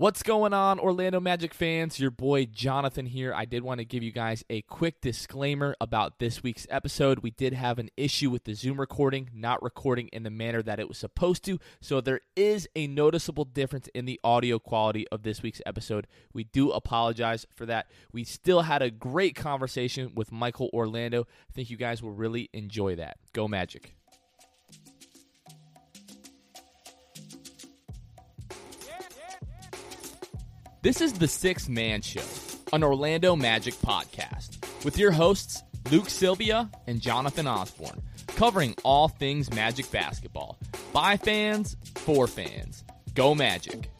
[0.00, 2.00] What's going on, Orlando Magic fans?
[2.00, 3.34] Your boy Jonathan here.
[3.34, 7.18] I did want to give you guys a quick disclaimer about this week's episode.
[7.18, 10.80] We did have an issue with the Zoom recording, not recording in the manner that
[10.80, 11.58] it was supposed to.
[11.82, 16.06] So there is a noticeable difference in the audio quality of this week's episode.
[16.32, 17.90] We do apologize for that.
[18.10, 21.26] We still had a great conversation with Michael Orlando.
[21.50, 23.18] I think you guys will really enjoy that.
[23.34, 23.92] Go Magic.
[30.82, 32.22] This is the Sixth Man Show,
[32.72, 39.52] an Orlando Magic podcast, with your hosts, Luke Sylvia and Jonathan Osborne, covering all things
[39.52, 40.58] Magic basketball.
[40.94, 42.82] By fans, for fans.
[43.12, 43.90] Go Magic.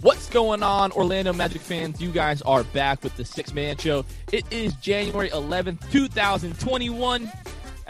[0.00, 2.00] What's going on, Orlando Magic fans?
[2.00, 4.04] You guys are back with the Sixth Man Show.
[4.32, 7.30] It is January 11th, 2021.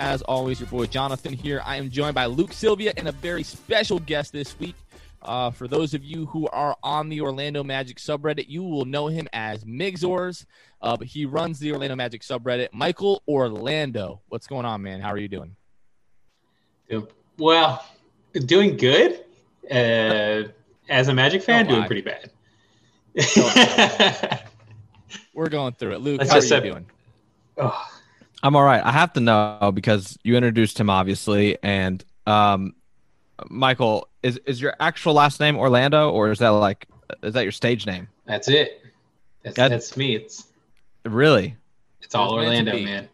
[0.03, 1.63] As always, your boy Jonathan here.
[1.65, 4.75] I am joined by Luke Sylvia and a very special guest this week.
[5.23, 9.07] Uh, for those of you who are on the Orlando Magic subreddit, you will know
[9.07, 10.45] him as Migzors,
[10.81, 12.71] uh, but he runs the Orlando Magic subreddit.
[12.73, 15.01] Michael Orlando, what's going on, man?
[15.01, 15.55] How are you doing?
[17.39, 17.87] Well,
[18.33, 19.25] doing good.
[19.71, 20.49] Uh,
[20.89, 22.29] as a Magic fan, doing pretty bad.
[25.33, 26.01] We're going through it.
[26.01, 26.87] Luke, Let's how are you doing?
[27.57, 27.87] Oh.
[28.43, 28.85] I'm all right.
[28.85, 32.75] I have to know because you introduced him, obviously, and um,
[33.49, 36.87] Michael, is is your actual last name Orlando, or is that like
[37.23, 38.09] is that your stage name?
[38.27, 38.83] That's it.
[39.43, 40.17] That's that's, that's me.
[40.17, 40.47] It's
[41.05, 41.57] really.
[42.01, 43.09] It's all it Orlando, man.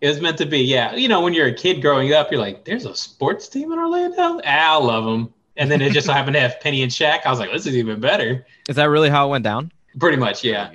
[0.00, 0.60] It was meant to be.
[0.60, 3.72] Yeah, you know, when you're a kid growing up, you're like, "There's a sports team
[3.72, 4.40] in Orlando.
[4.44, 7.20] Ah, I love them." And then it just happened to have Penny and Shaq.
[7.24, 9.72] I was like, "This is even better." Is that really how it went down?
[9.98, 10.70] Pretty much, yeah.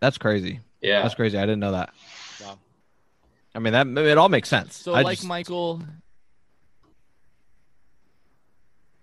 [0.00, 0.60] That's crazy.
[0.80, 1.36] Yeah, that's crazy.
[1.36, 1.92] I didn't know that.
[3.54, 3.60] Wow.
[3.60, 4.76] I mean, that it all makes sense.
[4.76, 5.28] So, I like just...
[5.28, 5.82] Michael,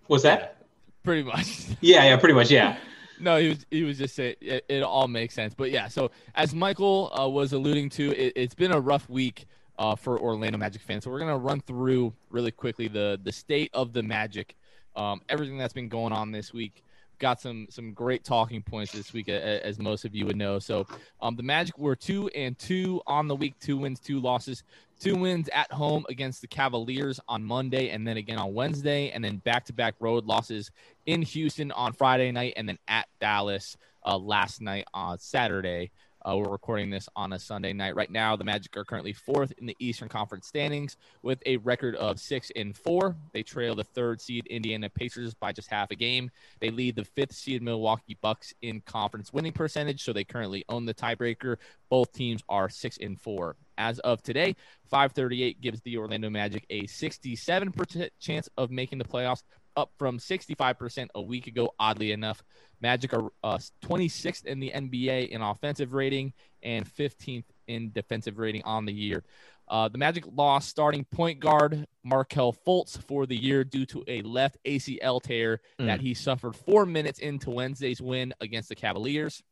[0.07, 0.65] was that?
[1.03, 1.65] Pretty much.
[1.81, 2.77] Yeah, yeah, pretty much, yeah.
[3.19, 5.53] no, he was he was just saying it, it, all makes sense.
[5.53, 9.45] But yeah, so as Michael uh, was alluding to, it, has been a rough week
[9.77, 11.03] uh, for Orlando Magic fans.
[11.03, 14.55] So we're gonna run through really quickly the the state of the Magic,
[14.95, 16.83] um, everything that's been going on this week
[17.19, 20.59] got some some great talking points this week, as most of you would know.
[20.59, 20.87] So,
[21.21, 24.63] um, the Magic were two and two on the week, two wins, two losses,
[24.99, 29.23] two wins at home against the Cavaliers on Monday, and then again on Wednesday, and
[29.23, 30.71] then back to back road losses
[31.05, 35.91] in Houston on Friday night, and then at Dallas uh, last night on Saturday.
[36.27, 37.95] Uh, we're recording this on a Sunday night.
[37.95, 41.95] Right now, the Magic are currently fourth in the Eastern Conference standings with a record
[41.95, 43.15] of six and four.
[43.31, 46.29] They trail the third seed Indiana Pacers by just half a game.
[46.59, 50.85] They lead the fifth seed Milwaukee Bucks in conference winning percentage, so they currently own
[50.85, 51.55] the tiebreaker.
[51.89, 53.55] Both teams are six and four.
[53.77, 54.57] As of today,
[54.89, 59.43] 538 gives the Orlando Magic a 67% chance of making the playoffs,
[59.77, 62.43] up from 65% a week ago, oddly enough.
[62.81, 66.33] Magic are uh, 26th in the NBA in offensive rating
[66.63, 69.23] and 15th in defensive rating on the year.
[69.69, 74.21] Uh, the Magic lost starting point guard Markelle Fultz for the year due to a
[74.21, 75.85] left ACL tear mm.
[75.85, 79.43] that he suffered four minutes into Wednesday's win against the Cavaliers.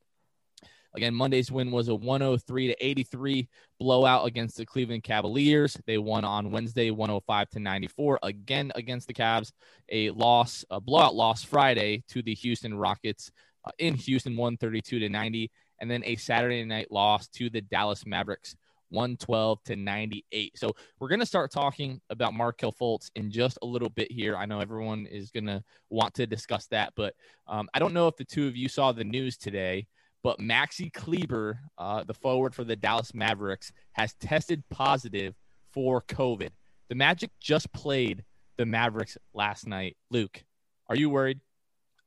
[0.95, 5.77] Again, Monday's win was a 103 to 83 blowout against the Cleveland Cavaliers.
[5.85, 9.51] They won on Wednesday 105 to 94 again against the Cavs.
[9.89, 13.31] A loss, a blowout loss Friday to the Houston Rockets
[13.65, 15.51] uh, in Houston 132 to 90
[15.81, 18.55] and then a Saturday night loss to the Dallas Mavericks
[18.89, 20.57] 112 to 98.
[20.57, 24.37] So we're going to start talking about Markelle Fultz in just a little bit here.
[24.37, 27.13] I know everyone is going to want to discuss that, but
[27.47, 29.87] um, I don't know if the two of you saw the news today
[30.25, 35.35] but Maxi Kleber, uh, the forward for the Dallas Mavericks, has tested positive
[35.71, 36.49] for COVID.
[36.89, 38.23] The Magic just played
[38.57, 39.97] the Mavericks last night.
[40.09, 40.43] Luke,
[40.89, 41.41] are you worried?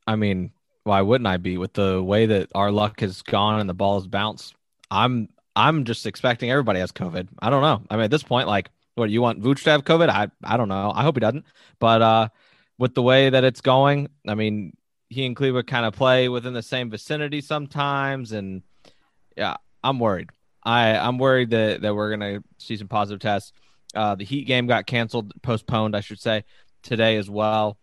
[0.05, 0.51] I mean,
[0.83, 4.01] why wouldn't I be with the way that our luck has gone and the ball
[4.01, 4.57] has bounced?
[4.91, 7.29] I'm I'm just expecting everybody has COVID.
[7.41, 7.85] I don't know.
[7.89, 10.09] I mean, at this point, like, what do you want Vooch to have COVID?
[10.09, 10.91] I I don't know.
[10.93, 11.45] I hope he doesn't.
[11.79, 12.29] But uh,
[12.79, 14.77] with the way that it's going, I mean,
[15.11, 18.63] he and Cleveland kind of play within the same vicinity sometimes, and
[19.37, 20.31] yeah, I'm worried.
[20.63, 23.53] I I'm worried that that we're gonna see some positive tests.
[23.95, 26.45] Uh, the Heat game got canceled, postponed, I should say,
[26.83, 27.79] today as well.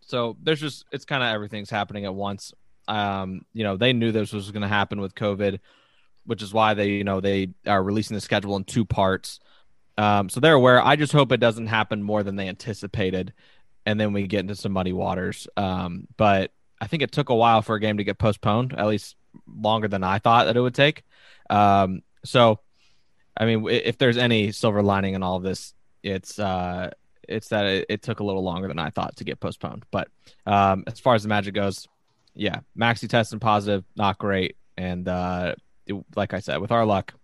[0.00, 2.54] So there's just it's kind of everything's happening at once.
[2.86, 5.60] Um, you know, they knew this was going to happen with COVID,
[6.24, 9.38] which is why they you know they are releasing the schedule in two parts.
[9.98, 10.82] Um, so they're aware.
[10.82, 13.34] I just hope it doesn't happen more than they anticipated
[13.88, 15.48] and then we get into some muddy waters.
[15.56, 18.86] Um, but I think it took a while for a game to get postponed, at
[18.86, 21.04] least longer than I thought that it would take.
[21.48, 22.60] Um, so,
[23.34, 26.90] I mean, if there's any silver lining in all of this, it's uh,
[27.26, 29.86] it's that it, it, took a little longer than I thought to get postponed.
[29.90, 30.08] But
[30.44, 31.88] um, as far as the Magic goes,
[32.34, 35.54] yeah, Maxi testing positive, not great, and uh,
[35.86, 37.14] it, like I said, with our luck,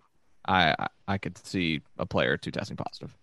[0.49, 0.75] I
[1.06, 3.14] I could see a player or two testing positive.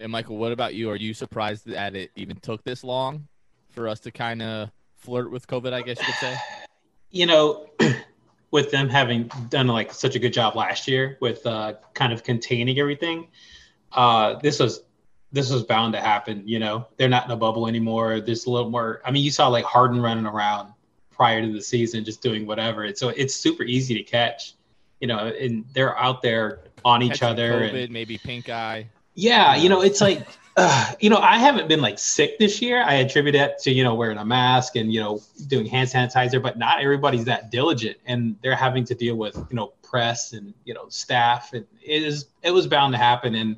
[0.00, 0.88] And Michael, what about you?
[0.90, 3.28] Are you surprised that it even took this long
[3.68, 5.74] for us to kind of flirt with COVID?
[5.74, 6.36] I guess you could say.
[7.10, 7.68] You know,
[8.50, 12.24] with them having done like such a good job last year with uh, kind of
[12.24, 13.28] containing everything,
[13.92, 14.82] uh, this was
[15.32, 16.44] this was bound to happen.
[16.46, 18.20] You know, they're not in a bubble anymore.
[18.20, 19.02] There's a little more.
[19.04, 20.72] I mean, you saw like Harden running around
[21.10, 22.84] prior to the season, just doing whatever.
[22.84, 24.54] And so it's super easy to catch.
[25.00, 27.52] You know, and they're out there on each other.
[27.52, 28.88] COVID, and, maybe pink eye.
[29.14, 30.26] Yeah, you know, it's like,
[30.56, 32.82] uh, you know, I haven't been like sick this year.
[32.82, 36.42] I attribute it to you know wearing a mask and you know doing hand sanitizer,
[36.42, 40.52] but not everybody's that diligent, and they're having to deal with you know press and
[40.64, 43.56] you know staff, and it is it was bound to happen, and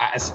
[0.00, 0.32] as,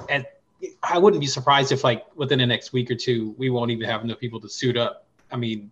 [0.82, 3.88] I wouldn't be surprised if like within the next week or two we won't even
[3.88, 5.06] have enough people to suit up.
[5.30, 5.70] I mean,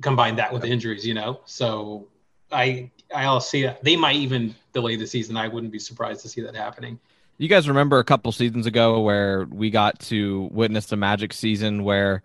[0.00, 1.40] combine that with injuries, you know.
[1.44, 2.08] So
[2.50, 5.36] I I'll see that they might even delay the season.
[5.36, 6.98] I wouldn't be surprised to see that happening.
[7.40, 11.84] You guys remember a couple seasons ago where we got to witness the Magic season
[11.84, 12.22] where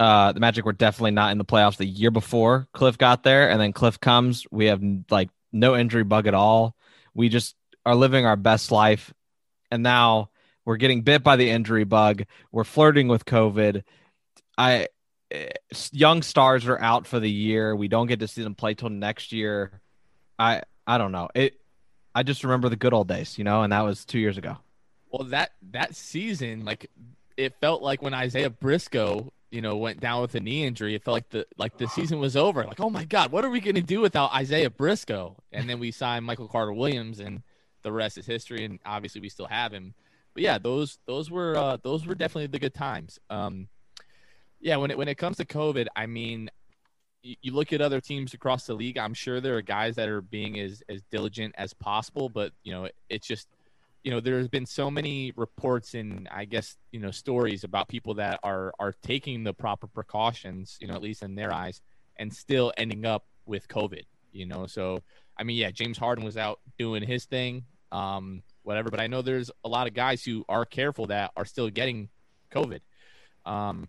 [0.00, 3.50] uh, the Magic were definitely not in the playoffs the year before Cliff got there,
[3.50, 4.46] and then Cliff comes.
[4.50, 6.74] We have like no injury bug at all.
[7.12, 9.12] We just are living our best life,
[9.70, 10.30] and now
[10.64, 12.22] we're getting bit by the injury bug.
[12.50, 13.82] We're flirting with COVID.
[14.56, 14.88] I
[15.30, 15.50] eh,
[15.92, 17.76] young stars are out for the year.
[17.76, 19.82] We don't get to see them play till next year.
[20.38, 21.28] I I don't know.
[21.34, 21.57] It
[22.18, 24.56] I just remember the good old days, you know, and that was two years ago.
[25.12, 26.90] Well, that that season, like
[27.36, 30.96] it felt like when Isaiah Briscoe, you know, went down with a knee injury.
[30.96, 32.64] It felt like the like the season was over.
[32.64, 35.36] Like, oh my God, what are we going to do without Isaiah Briscoe?
[35.52, 37.42] And then we signed Michael Carter Williams, and
[37.82, 38.64] the rest is history.
[38.64, 39.94] And obviously, we still have him.
[40.34, 43.20] But yeah, those those were uh, those were definitely the good times.
[43.30, 43.68] Um,
[44.60, 46.50] yeah, when it when it comes to COVID, I mean,
[47.22, 48.98] you look at other teams across the league.
[48.98, 52.72] I'm sure there are guys that are being as as diligent as possible, but you
[52.72, 53.48] know, it's just
[54.04, 58.14] you know, there's been so many reports and I guess you know stories about people
[58.14, 61.82] that are are taking the proper precautions, you know, at least in their eyes,
[62.16, 64.04] and still ending up with COVID.
[64.32, 65.02] You know, so
[65.36, 68.90] I mean, yeah, James Harden was out doing his thing, um, whatever.
[68.90, 72.08] But I know there's a lot of guys who are careful that are still getting
[72.52, 72.80] COVID.
[73.44, 73.88] Um,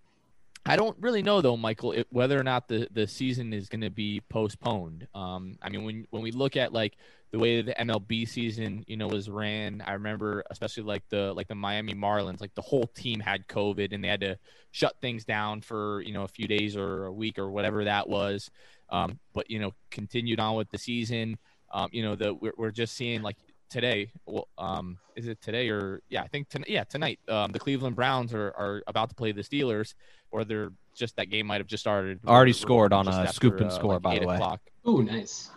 [0.65, 3.81] I don't really know though, Michael, it, whether or not the, the season is going
[3.81, 5.07] to be postponed.
[5.15, 6.97] Um, I mean, when when we look at like
[7.31, 11.47] the way the MLB season, you know, was ran, I remember especially like the like
[11.47, 14.37] the Miami Marlins, like the whole team had COVID and they had to
[14.71, 18.07] shut things down for you know a few days or a week or whatever that
[18.07, 18.51] was.
[18.89, 21.37] Um, but you know, continued on with the season.
[21.71, 23.37] Um, you know, the we're, we're just seeing like
[23.69, 24.11] today.
[24.25, 26.23] Well, um, is it today or yeah?
[26.23, 26.69] I think tonight.
[26.69, 27.19] Yeah, tonight.
[27.27, 29.93] Um, the Cleveland Browns are, are about to play the Steelers,
[30.31, 32.19] or they're just that game might have just started.
[32.27, 34.39] Already scored on a after, scoop and uh, score, like by the way.
[34.85, 35.49] Oh, nice.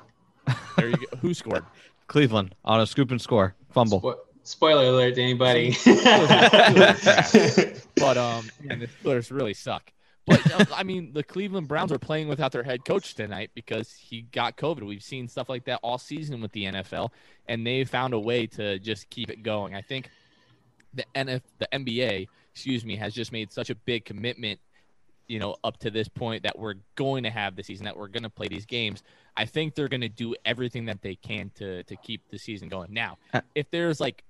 [0.77, 1.17] There you go.
[1.19, 1.65] Who scored?
[2.09, 4.01] Cleveland on a scoop and score fumble.
[4.01, 5.77] Spo- spoiler alert to anybody.
[7.97, 9.93] but um, and the Steelers really suck.
[10.27, 13.93] But uh, I mean, the Cleveland Browns are playing without their head coach tonight because
[13.93, 14.83] he got COVID.
[14.83, 17.11] We've seen stuff like that all season with the NFL,
[17.49, 19.75] and they found a way to just keep it going.
[19.75, 20.11] I think
[20.95, 24.61] the NF, the NBA, excuse me, has just made such a big commitment,
[25.27, 28.09] you know, up to this point that we're going to have the season, that we're
[28.09, 29.03] going to play these games.
[29.37, 32.69] I think they're going to do everything that they can to to keep the season
[32.69, 32.93] going.
[32.93, 34.23] Now, uh, if there's like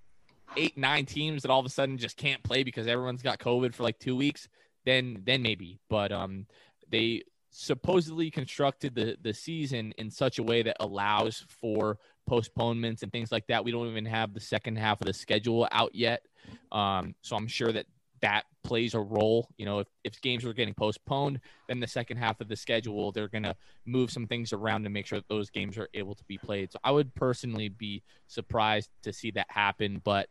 [0.56, 3.74] eight, nine teams that all of a sudden just can't play because everyone's got COVID
[3.74, 4.48] for like two weeks
[4.84, 5.78] then then maybe.
[5.88, 6.46] But um,
[6.90, 13.12] they supposedly constructed the the season in such a way that allows for postponements and
[13.12, 13.64] things like that.
[13.64, 16.22] We don't even have the second half of the schedule out yet,
[16.70, 17.86] um, so I'm sure that
[18.22, 19.48] that plays a role.
[19.58, 23.12] You know, if, if games are getting postponed, then the second half of the schedule,
[23.12, 26.24] they're to move some things around to make sure that those games are able to
[26.24, 26.72] be played.
[26.72, 30.00] So I would personally be surprised to see that happen.
[30.04, 30.28] But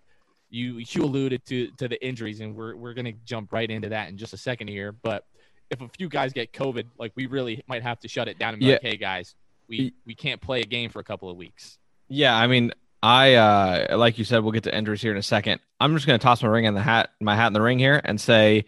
[0.51, 4.09] you you alluded to to the injuries, and we're we're gonna jump right into that
[4.09, 4.91] in just a second here.
[4.91, 5.25] But
[5.69, 8.53] if a few guys get COVID, like we really might have to shut it down
[8.53, 8.73] and be yeah.
[8.73, 9.35] like, hey guys,
[9.67, 11.79] we we can't play a game for a couple of weeks.
[12.09, 15.23] Yeah, I mean, I uh like you said, we'll get to injuries here in a
[15.23, 15.61] second.
[15.79, 18.01] I'm just gonna toss my ring in the hat, my hat in the ring here,
[18.03, 18.65] and say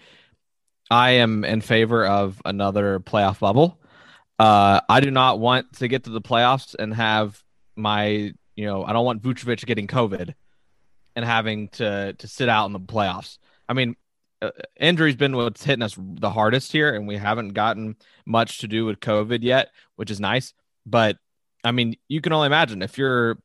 [0.90, 3.80] I am in favor of another playoff bubble.
[4.40, 7.42] Uh, I do not want to get to the playoffs and have
[7.76, 10.34] my, you know, I don't want Vucevic getting COVID
[11.16, 13.38] and having to to sit out in the playoffs.
[13.68, 13.96] I mean,
[14.42, 18.68] uh, injury's been what's hitting us the hardest here, and we haven't gotten much to
[18.68, 20.54] do with COVID yet, which is nice.
[20.86, 21.18] But
[21.64, 23.38] I mean, you can only imagine if you're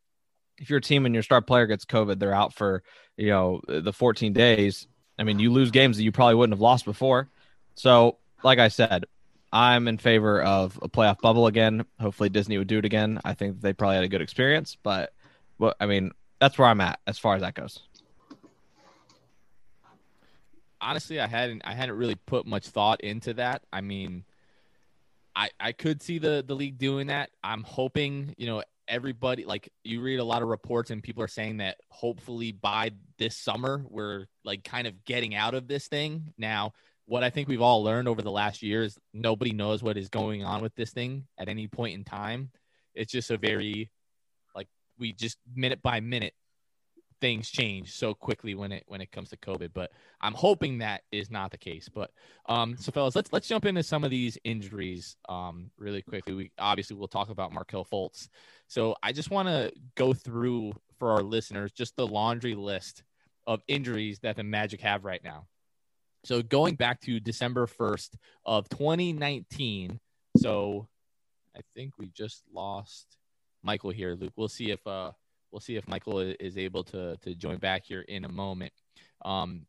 [0.59, 2.83] if your team and your star player gets COVID, they're out for
[3.17, 4.87] you know the 14 days.
[5.19, 7.29] I mean, you lose games that you probably wouldn't have lost before.
[7.75, 9.05] So, like I said,
[9.53, 11.85] I'm in favor of a playoff bubble again.
[12.01, 13.21] Hopefully, Disney would do it again.
[13.25, 15.13] I think they probably had a good experience, but
[15.59, 17.81] well, I mean, that's where I'm at as far as that goes.
[20.81, 23.63] Honestly, I hadn't I hadn't really put much thought into that.
[23.73, 24.25] I mean,
[25.35, 27.31] I I could see the the league doing that.
[27.43, 31.29] I'm hoping, you know, everybody like you read a lot of reports and people are
[31.29, 36.33] saying that hopefully by this summer we're like kind of getting out of this thing.
[36.39, 36.73] Now,
[37.05, 40.09] what I think we've all learned over the last year is nobody knows what is
[40.09, 42.51] going on with this thing at any point in time.
[42.95, 43.91] It's just a very
[44.99, 46.35] we just minute by minute
[47.21, 49.71] things change so quickly when it when it comes to COVID.
[49.75, 49.91] But
[50.21, 51.89] I'm hoping that is not the case.
[51.89, 52.11] But
[52.47, 56.35] um, so fellas, let's let's jump into some of these injuries um, really quickly.
[56.35, 58.29] We obviously we'll talk about Markelle Fultz.
[58.69, 63.03] So I just want to go through for our listeners just the laundry list
[63.47, 65.47] of injuries that the Magic have right now.
[66.25, 68.11] So going back to December 1st
[68.45, 70.01] of 2019.
[70.37, 70.89] So
[71.57, 73.17] I think we just lost
[73.63, 74.33] Michael here, Luke.
[74.37, 75.13] We'll see if uh
[75.51, 78.73] we'll see if Michael is able to to join back here in a moment.
[79.25, 79.67] Um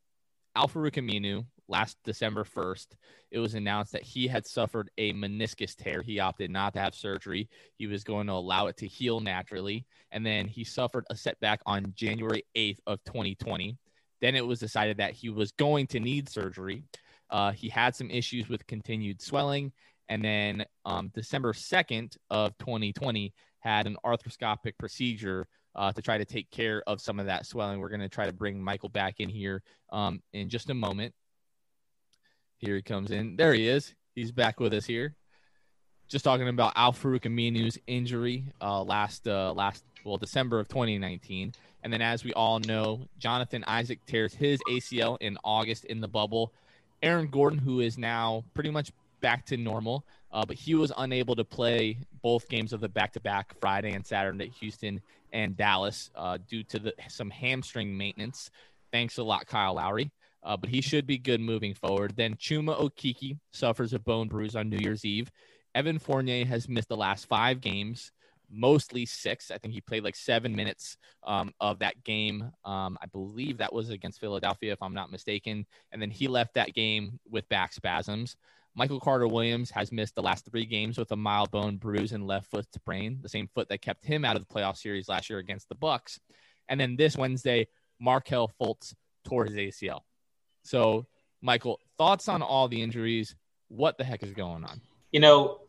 [0.56, 2.88] Al-Farouq last December 1st,
[3.32, 6.02] it was announced that he had suffered a meniscus tear.
[6.02, 7.48] He opted not to have surgery.
[7.78, 9.86] He was going to allow it to heal naturally.
[10.12, 13.78] And then he suffered a setback on January 8th of 2020.
[14.20, 16.84] Then it was decided that he was going to need surgery.
[17.30, 19.72] Uh, he had some issues with continued swelling.
[20.10, 26.26] And then um, December 2nd of 2020 had an arthroscopic procedure uh, to try to
[26.26, 27.80] take care of some of that swelling.
[27.80, 29.62] We're going to try to bring Michael back in here
[29.92, 31.14] um, in just a moment.
[32.58, 33.36] Here he comes in.
[33.38, 33.94] There he is.
[34.16, 35.16] He's back with us here.
[36.10, 41.94] Just talking about Al-Farouq Aminu's injury uh, last uh, last well December of 2019, and
[41.94, 46.52] then as we all know, Jonathan Isaac tears his ACL in August in the bubble.
[47.02, 51.36] Aaron Gordon, who is now pretty much back to normal, uh, but he was unable
[51.36, 55.02] to play both games of the back-to-back Friday and Saturday at Houston
[55.34, 58.50] and Dallas uh, due to the, some hamstring maintenance.
[58.92, 60.12] Thanks a lot, Kyle Lowry
[60.44, 62.14] uh, but he should be good moving forward.
[62.16, 65.32] Then Chuma Okeke suffers a bone bruise on New Year's Eve.
[65.76, 68.12] Evan Fournier has missed the last five games,
[68.50, 69.52] mostly six.
[69.52, 72.52] I think he played like seven minutes um, of that game.
[72.66, 75.66] Um, I believe that was against Philadelphia, if I'm not mistaken.
[75.92, 78.36] And then he left that game with back spasms.
[78.76, 82.26] Michael Carter Williams has missed the last three games with a mild bone bruise and
[82.26, 85.30] left foot sprain, the same foot that kept him out of the playoff series last
[85.30, 86.20] year against the Bucks.
[86.68, 87.68] And then this Wednesday,
[88.00, 88.94] Markelle Fultz
[89.26, 90.02] tore his ACL.
[90.64, 91.08] So,
[91.42, 93.36] Michael, thoughts on all the injuries?
[93.70, 94.82] What the heck is going on?
[95.12, 95.62] You know,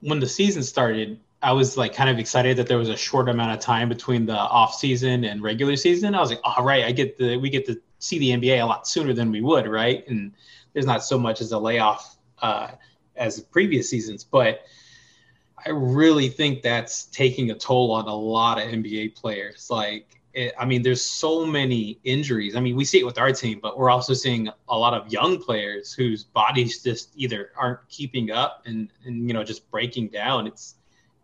[0.00, 3.28] when the season started, I was like kind of excited that there was a short
[3.28, 6.14] amount of time between the off season and regular season.
[6.14, 8.66] I was like, all right, I get the we get to see the NBA a
[8.66, 10.06] lot sooner than we would, right?
[10.08, 10.32] And
[10.72, 12.13] there's not so much as a layoff
[12.44, 12.68] uh,
[13.16, 14.60] as previous seasons, but
[15.64, 19.68] I really think that's taking a toll on a lot of NBA players.
[19.70, 22.54] Like it, I mean, there's so many injuries.
[22.54, 25.10] I mean, we see it with our team, but we're also seeing a lot of
[25.10, 30.08] young players whose bodies just either aren't keeping up and, and you know just breaking
[30.08, 30.46] down.
[30.46, 30.74] It's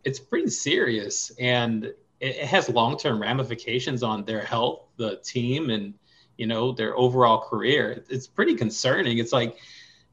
[0.05, 5.69] it's pretty serious, and it, it has long term ramifications on their health, the team,
[5.69, 5.93] and
[6.39, 8.05] you know their overall career.
[8.09, 9.19] It's pretty concerning.
[9.19, 9.59] It's like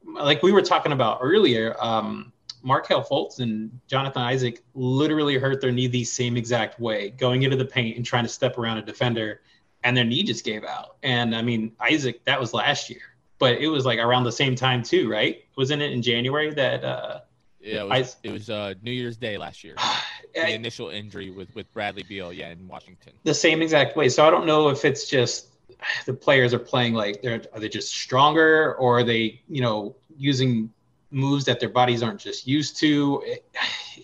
[0.08, 1.76] like we were talking about earlier.
[1.80, 2.32] Um,
[2.64, 7.56] Markelle Fultz and Jonathan Isaac literally hurt their knee the same exact way, going into
[7.56, 9.42] the paint and trying to step around a defender,
[9.84, 10.98] and their knee just gave out.
[11.04, 13.02] And I mean, Isaac, that was last year,
[13.40, 15.44] but it was like around the same time too, right?
[15.56, 16.84] Wasn't it in January that?
[16.84, 17.20] Uh,
[17.60, 19.76] yeah, it was, I, it was uh, New Year's Day last year.
[20.34, 23.14] the initial injury with with Bradley Beal, yeah, in Washington.
[23.24, 24.10] The same exact way.
[24.10, 25.57] So I don't know if it's just
[26.06, 29.96] the players are playing like they're are they just stronger or are they you know
[30.18, 30.72] using
[31.12, 33.24] moves that their bodies aren't just used to?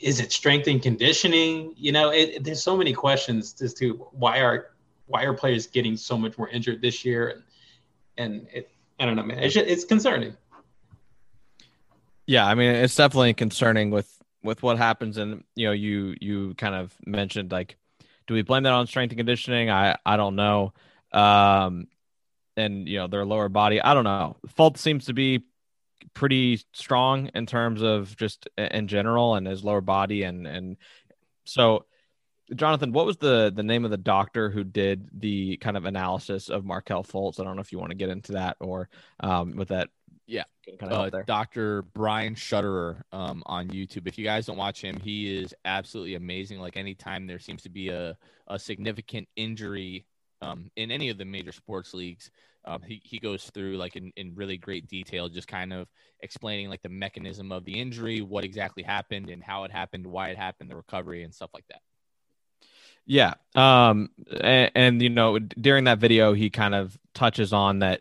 [0.01, 1.73] Is it strength and conditioning?
[1.77, 4.71] You know, it, there's so many questions as to why are
[5.07, 7.43] why are players getting so much more injured this year, and
[8.17, 10.35] and it, I don't know, man, it's just, it's concerning.
[12.25, 16.53] Yeah, I mean, it's definitely concerning with with what happens, and you know, you you
[16.55, 17.77] kind of mentioned like,
[18.27, 19.69] do we blame that on strength and conditioning?
[19.69, 20.73] I I don't know.
[21.13, 21.87] Um,
[22.55, 23.81] and you know their lower body.
[23.81, 24.37] I don't know.
[24.57, 25.43] Fultz seems to be
[26.13, 30.77] pretty strong in terms of just in general and his lower body and and
[31.45, 31.85] so
[32.53, 36.49] Jonathan, what was the the name of the doctor who did the kind of analysis
[36.49, 37.39] of Markelle Fultz?
[37.39, 38.89] I don't know if you want to get into that or
[39.19, 39.89] um, with that.
[40.25, 40.43] Yeah,
[40.79, 41.81] kind of uh, Dr.
[41.81, 44.07] Brian Sutterer um, on YouTube.
[44.07, 46.59] If you guys don't watch him, he is absolutely amazing.
[46.59, 48.17] Like anytime there seems to be a,
[48.47, 50.05] a significant injury
[50.43, 52.29] um, in any of the major sports leagues,
[52.65, 55.87] um, he, he goes through like in, in really great detail, just kind of
[56.21, 60.29] explaining like the mechanism of the injury, what exactly happened and how it happened, why
[60.29, 61.81] it happened, the recovery and stuff like that.
[63.05, 63.33] Yeah.
[63.53, 64.09] Um,
[64.39, 67.99] and, and, you know, during that video, he kind of touches on that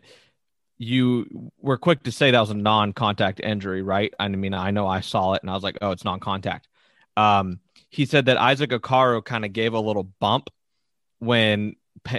[0.77, 4.13] you were quick to say that was a non-contact injury, right?
[4.17, 6.67] I mean, I know I saw it and I was like, oh, it's non-contact.
[7.17, 7.59] Um,
[7.89, 10.49] he said that Isaac Okoro kind of gave a little bump
[11.19, 11.75] when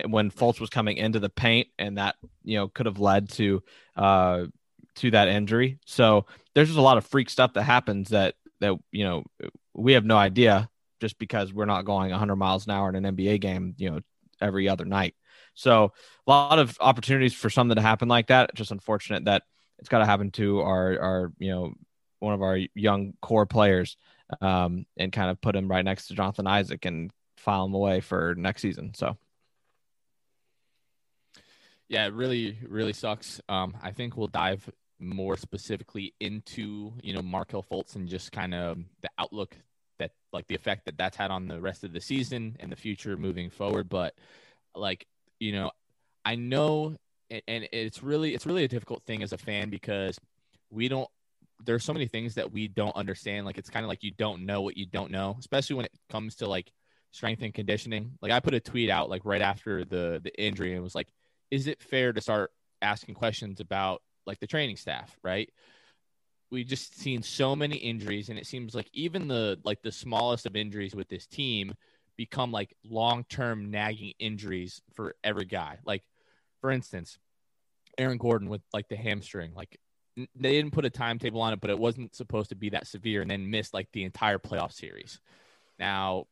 [0.06, 3.62] when Fultz was coming into the paint, and that you know could have led to
[3.96, 4.44] uh,
[4.96, 5.78] to that injury.
[5.86, 9.24] So there's just a lot of freak stuff that happens that that you know
[9.74, 10.68] we have no idea
[11.00, 14.00] just because we're not going 100 miles an hour in an NBA game, you know,
[14.40, 15.14] every other night.
[15.54, 15.92] So
[16.26, 18.54] a lot of opportunities for something to happen like that.
[18.54, 19.42] Just unfortunate that
[19.78, 21.74] it's got to happen to our our you know
[22.20, 23.96] one of our young core players
[24.40, 28.00] um, and kind of put him right next to Jonathan Isaac and file him away
[28.00, 28.92] for next season.
[28.94, 29.16] So.
[31.88, 33.40] Yeah, it really, really sucks.
[33.48, 34.68] Um, I think we'll dive
[35.00, 39.56] more specifically into you know Markelle Fultz and just kind of the outlook
[39.98, 42.76] that like the effect that that's had on the rest of the season and the
[42.76, 43.88] future moving forward.
[43.88, 44.14] But
[44.74, 45.06] like
[45.40, 45.70] you know,
[46.24, 46.96] I know,
[47.30, 50.18] and it's really it's really a difficult thing as a fan because
[50.70, 51.08] we don't.
[51.64, 53.46] There's so many things that we don't understand.
[53.46, 55.92] Like it's kind of like you don't know what you don't know, especially when it
[56.10, 56.70] comes to like
[57.12, 58.12] strength and conditioning.
[58.22, 61.08] Like I put a tweet out like right after the the injury and was like,
[61.54, 62.50] is it fair to start
[62.82, 65.48] asking questions about like the training staff, right?
[66.50, 70.46] We've just seen so many injuries, and it seems like even the like the smallest
[70.46, 71.74] of injuries with this team
[72.16, 75.78] become like long term nagging injuries for every guy.
[75.86, 76.02] Like,
[76.60, 77.18] for instance,
[77.98, 79.78] Aaron Gordon with like the hamstring, like
[80.16, 83.22] they didn't put a timetable on it, but it wasn't supposed to be that severe
[83.22, 85.20] and then missed like the entire playoff series.
[85.78, 86.26] Now,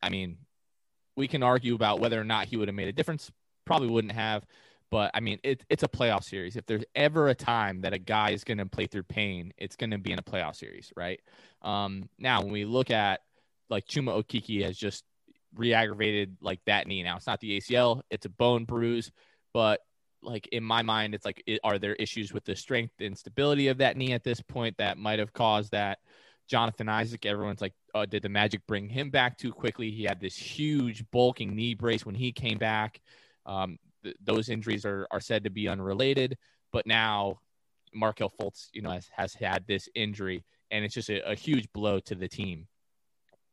[0.00, 0.38] I mean,
[1.16, 3.32] we can argue about whether or not he would have made a difference.
[3.68, 4.44] Probably wouldn't have.
[4.90, 6.56] But I mean, it, it's a playoff series.
[6.56, 9.76] If there's ever a time that a guy is going to play through pain, it's
[9.76, 11.20] going to be in a playoff series, right?
[11.60, 13.20] Um, now, when we look at
[13.68, 15.04] like Chuma Okeke has just
[15.54, 17.02] re-aggravated like that knee.
[17.02, 19.10] Now it's not the ACL; it's a bone bruise.
[19.52, 19.80] But
[20.22, 23.68] like in my mind, it's like, it, are there issues with the strength and stability
[23.68, 25.98] of that knee at this point that might have caused that?
[26.48, 29.90] Jonathan Isaac, everyone's like, oh, did the Magic bring him back too quickly?
[29.90, 33.00] He had this huge bulking knee brace when he came back.
[33.48, 36.38] Um, th- those injuries are, are said to be unrelated,
[36.72, 37.40] but now
[37.92, 41.66] Markelle Fultz, you know, has, has had this injury, and it's just a, a huge
[41.72, 42.68] blow to the team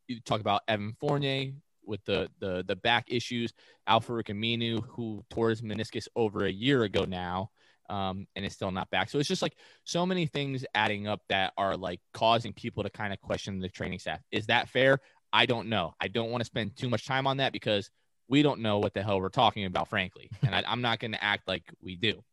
[0.07, 1.51] you talk about Evan Fournier
[1.85, 3.53] with the the the back issues,
[3.87, 7.51] Al-Farouq Aminu, who tore his meniscus over a year ago now,
[7.89, 9.09] um, and is still not back.
[9.09, 12.89] So it's just like so many things adding up that are like causing people to
[12.89, 14.19] kind of question the training staff.
[14.31, 14.99] Is that fair?
[15.33, 15.93] I don't know.
[15.99, 17.89] I don't want to spend too much time on that because
[18.27, 21.11] we don't know what the hell we're talking about, frankly, and I, am not going
[21.11, 22.23] to act like we do.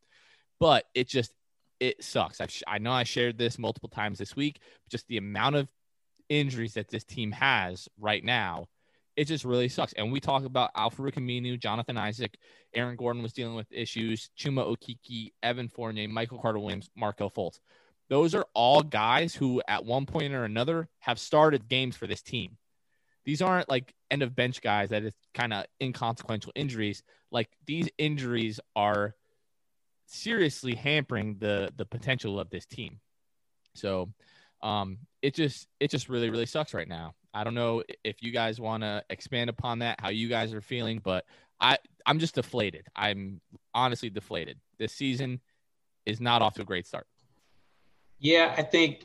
[0.58, 1.32] But it just
[1.80, 2.40] it sucks.
[2.40, 4.60] i I know I shared this multiple times this week.
[4.88, 5.68] Just the amount of
[6.28, 8.68] injuries that this team has right now,
[9.16, 9.92] it just really sucks.
[9.94, 12.38] And we talk about Al-Farouq Aminu, Jonathan Isaac,
[12.74, 17.58] Aaron Gordon was dealing with issues, Chuma Okeke, Evan Fournier, Michael Carter Williams, Markelle Fultz.
[18.08, 22.22] Those are all guys who, at one point or another, have started games for this
[22.22, 22.56] team.
[23.24, 27.02] These aren't like end of bench guys that is kind of inconsequential injuries.
[27.30, 29.14] Like these injuries are
[30.06, 33.00] seriously hampering the the potential of this team.
[33.74, 34.12] So
[34.62, 37.14] um, it just it just really really sucks right now.
[37.34, 40.60] I don't know if you guys want to expand upon that, how you guys are
[40.60, 41.24] feeling, but
[41.60, 42.86] I I'm just deflated.
[42.94, 43.40] I'm
[43.74, 44.58] honestly deflated.
[44.78, 45.40] This season
[46.04, 47.06] is not off to a great start.
[48.18, 49.04] Yeah, I think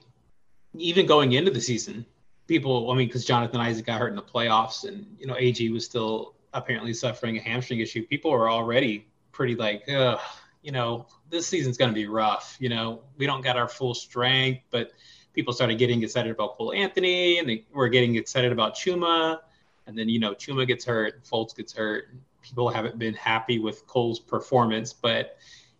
[0.75, 2.05] even going into the season,
[2.47, 2.89] people.
[2.91, 5.85] I mean, because Jonathan Isaac got hurt in the playoffs, and you know AG was
[5.85, 8.05] still apparently suffering a hamstring issue.
[8.07, 12.57] People were already pretty like, you know, this season's going to be rough.
[12.59, 14.91] You know, we don't got our full strength, but
[15.33, 19.39] people started getting excited about Cole Anthony, and they were getting excited about Chuma.
[19.85, 22.09] And then you know Chuma gets hurt, Fultz gets hurt.
[22.41, 25.37] People haven't been happy with Cole's performance, but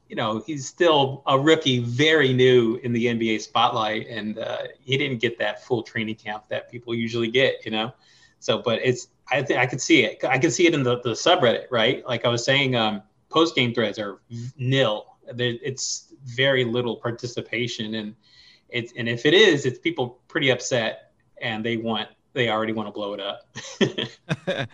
[0.09, 4.97] you know he's still a rookie, very new in the NBA spotlight, and uh, he
[4.97, 7.65] didn't get that full training camp that people usually get.
[7.65, 7.93] You know,
[8.39, 10.23] so but it's I think I could see it.
[10.23, 12.05] I could see it in the, the subreddit, right?
[12.05, 14.19] Like I was saying, um, post game threads are
[14.57, 15.05] nil.
[15.37, 18.15] It's very little participation, and
[18.69, 22.87] it's and if it is, it's people pretty upset and they want they already want
[22.87, 23.47] to blow it up.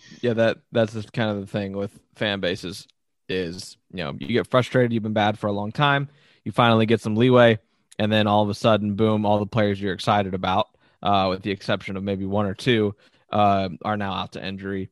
[0.20, 2.86] yeah, that that's just kind of the thing with fan bases
[3.28, 4.92] is you know you get frustrated.
[4.92, 6.08] You've been bad for a long time.
[6.44, 7.58] You finally get some leeway,
[7.98, 9.26] and then all of a sudden, boom!
[9.26, 10.68] All the players you're excited about,
[11.02, 12.94] uh, with the exception of maybe one or two,
[13.30, 14.90] uh, are now out to injury.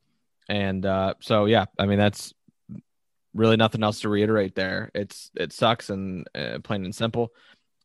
[0.49, 2.33] And uh, so, yeah, I mean that's
[3.35, 4.91] really nothing else to reiterate there.
[4.95, 7.33] It's it sucks and uh, plain and simple.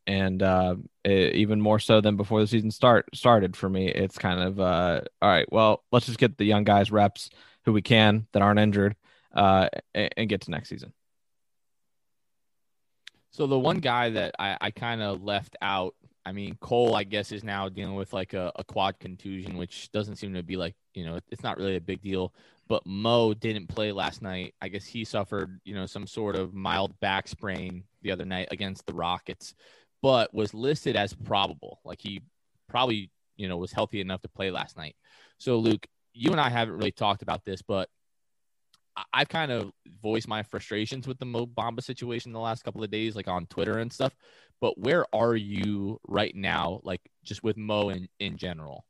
[0.08, 4.18] And uh, it, even more so than before the season start started for me, it's
[4.18, 5.52] kind of uh, all right.
[5.52, 7.30] Well, let's just get the young guys reps
[7.66, 8.96] who we can that aren't injured,
[9.34, 10.94] uh, and, get to next season.
[13.32, 17.04] So the one guy that I, I kind of left out, I mean, Cole, I
[17.04, 20.58] guess, is now dealing with like a, a, quad contusion, which doesn't seem to be
[20.58, 22.34] like, you know, it's not really a big deal
[22.72, 24.56] but Mo didn't play last night.
[24.62, 28.48] I guess he suffered, you know, some sort of mild back sprain the other night
[28.50, 29.54] against the Rockets,
[30.02, 31.82] but was listed as probable.
[31.84, 32.22] Like he
[32.70, 34.96] probably, you know, was healthy enough to play last night.
[35.38, 37.90] So, Luke, you and I haven't really talked about this, but
[39.14, 42.92] I've kind of voiced my frustrations with the Mo Bamba situation the last couple of
[42.92, 44.14] days, like on Twitter and stuff.
[44.60, 48.86] But where are you right now, like just with Mo in, in general?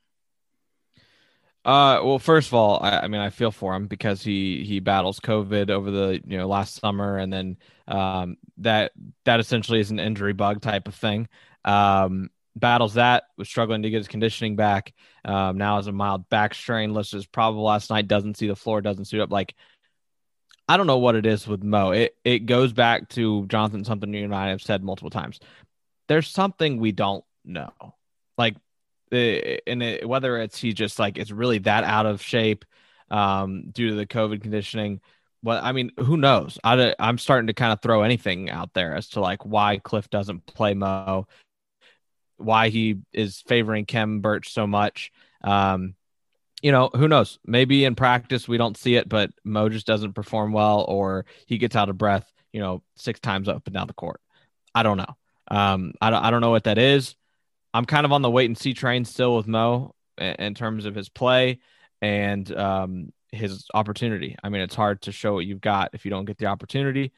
[1.64, 4.80] Uh, well, first of all, I, I, mean, I feel for him because he he
[4.80, 8.94] battles COVID over the you know last summer, and then um, that
[9.26, 11.28] that essentially is an injury bug type of thing.
[11.64, 14.94] Um, battles that was struggling to get his conditioning back.
[15.24, 18.08] Um, now has a mild back strain, listed as probable last night.
[18.08, 19.32] Doesn't see the floor, doesn't suit up.
[19.32, 19.56] Like,
[20.71, 21.91] I don't know what it is with Mo.
[21.91, 25.41] It it goes back to Jonathan, something you and I have said multiple times.
[26.07, 27.73] There's something we don't know.
[28.38, 28.55] Like
[29.12, 32.63] and it, whether it's he just like it's really that out of shape
[33.10, 35.01] um, due to the COVID conditioning.
[35.43, 36.57] Well, I mean, who knows?
[36.63, 40.10] I, I'm starting to kind of throw anything out there as to like why Cliff
[40.10, 41.27] doesn't play Mo,
[42.38, 45.12] why he is favoring Khem Birch so much.
[45.43, 45.95] Um,
[46.62, 47.39] you know, who knows?
[47.45, 51.58] Maybe in practice we don't see it, but Mo just doesn't perform well, or he
[51.58, 54.21] gets out of breath, you know, six times up and down the court.
[54.74, 55.17] I don't know.
[55.50, 57.15] Um, I don't, I don't know what that is.
[57.74, 60.95] I'm kind of on the wait and see train still with Mo in terms of
[60.95, 61.60] his play
[62.02, 64.36] and um, his opportunity.
[64.43, 67.12] I mean, it's hard to show what you've got if you don't get the opportunity.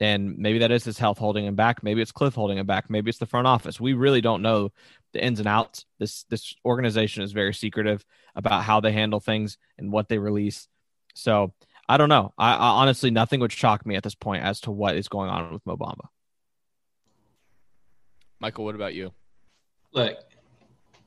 [0.00, 1.82] And maybe that is his health holding him back.
[1.82, 2.88] Maybe it's Cliff holding him back.
[2.88, 3.78] Maybe it's the front office.
[3.78, 4.72] We really don't know
[5.12, 5.86] the ins and outs.
[5.98, 10.68] This this organization is very secretive about how they handle things and what they release.
[11.14, 11.52] So
[11.88, 12.32] I don't know.
[12.38, 15.30] I, I honestly nothing would shock me at this point as to what is going
[15.30, 16.06] on with Mo Bamba.
[18.40, 19.12] Michael, what about you?
[19.92, 20.16] look,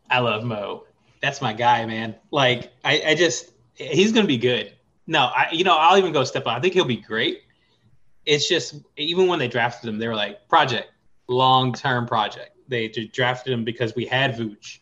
[0.10, 0.86] I love Mo.
[1.22, 2.16] That's my guy, man.
[2.32, 4.74] Like, I, I just, he's going to be good.
[5.08, 6.58] No, I, you know, I'll even go step up.
[6.58, 7.42] I think he'll be great.
[8.26, 10.90] It's just, even when they drafted him, they were like, project,
[11.28, 12.53] long term project.
[12.68, 14.80] They drafted him because we had Vooch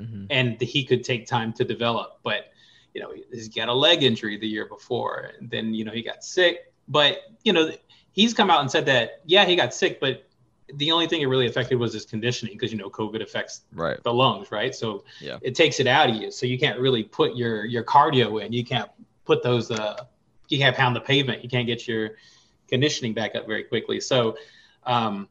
[0.00, 0.26] mm-hmm.
[0.30, 2.20] and he could take time to develop.
[2.22, 2.52] But,
[2.94, 5.32] you know, he's got a leg injury the year before.
[5.38, 6.72] And then, you know, he got sick.
[6.88, 7.70] But, you know,
[8.12, 10.24] he's come out and said that, yeah, he got sick, but
[10.72, 14.02] the only thing it really affected was his conditioning because you know COVID affects right.
[14.02, 14.74] the lungs, right?
[14.74, 15.38] So yeah.
[15.42, 16.30] it takes it out of you.
[16.30, 18.52] So you can't really put your your cardio in.
[18.52, 18.90] You can't
[19.24, 19.70] put those.
[19.70, 20.04] Uh,
[20.48, 21.42] you can't pound the pavement.
[21.42, 22.12] You can't get your
[22.68, 24.00] conditioning back up very quickly.
[24.00, 24.36] So,
[24.84, 25.28] um,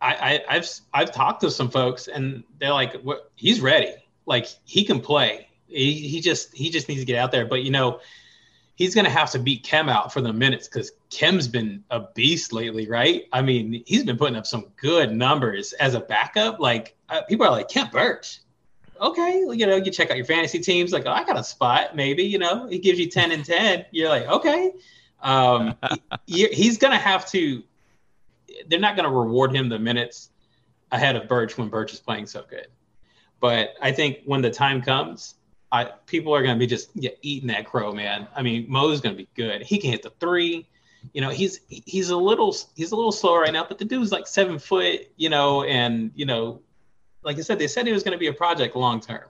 [0.00, 3.94] I, I have I've talked to some folks and they're like, what, he's ready.
[4.26, 5.48] Like he can play.
[5.68, 7.46] He, he just he just needs to get out there.
[7.46, 8.00] But you know,
[8.76, 12.00] he's going to have to beat Khem out for the minutes because Khem's been a
[12.14, 13.24] beast lately, right?
[13.32, 16.60] I mean, he's been putting up some good numbers as a backup.
[16.60, 18.40] Like uh, people are like Khem Birch.
[19.00, 20.92] Okay, you know, you check out your fantasy teams.
[20.92, 21.96] Like, oh, I got a spot.
[21.96, 23.84] Maybe you know, he gives you ten and ten.
[23.90, 24.72] You're like, okay.
[25.22, 25.74] Um,
[26.26, 27.62] he, he's going to have to.
[28.68, 30.30] They're not going to reward him the minutes
[30.92, 32.68] ahead of Birch when Birch is playing so good.
[33.40, 35.34] But I think when the time comes,
[35.72, 38.28] I, people are going to be just yeah, eating that crow, man.
[38.34, 39.62] I mean, Mo's going to be good.
[39.62, 40.66] He can hit the three.
[41.12, 44.10] You know, he's he's a little he's a little slow right now, but the dude's
[44.10, 45.08] like seven foot.
[45.16, 46.62] You know, and you know,
[47.22, 49.28] like I said, they said he was going to be a project long term.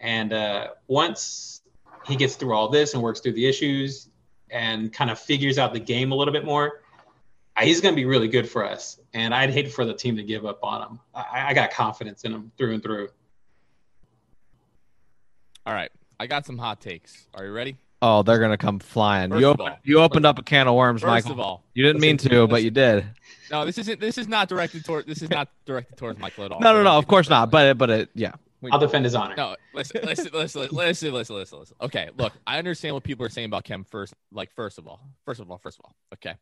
[0.00, 1.62] And uh, once
[2.06, 4.08] he gets through all this and works through the issues
[4.50, 6.82] and kind of figures out the game a little bit more,
[7.64, 8.98] he's going to be really good for us.
[9.14, 11.00] And I'd hate for the team to give up on him.
[11.14, 13.08] I, I got confidence in him through and through.
[15.66, 17.26] All right, I got some hot takes.
[17.34, 17.76] Are you ready?
[18.00, 19.30] Oh, they're gonna come flying.
[19.30, 21.32] First you opened you opened up a can of worms, first Michael.
[21.32, 23.04] Of all, you didn't mean to, but you did.
[23.50, 24.00] No, this isn't.
[24.00, 25.06] This is not directed toward.
[25.06, 26.60] This is not directed towards Michael at all.
[26.60, 26.92] No, no, no.
[26.92, 27.50] Of course not.
[27.50, 28.32] But but it, yeah.
[28.72, 29.34] I'll defend his honor.
[29.36, 31.76] No, listen, listen, listen, listen, listen, listen, listen.
[31.80, 33.84] Okay, look, I understand what people are saying about Khem.
[33.84, 36.34] First, like, first of all, first of all, first of all, okay.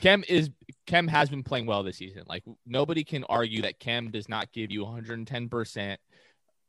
[0.00, 0.50] Khem is
[0.86, 2.22] Khem has been playing well this season.
[2.26, 6.00] Like nobody can argue that Khem does not give you 110 percent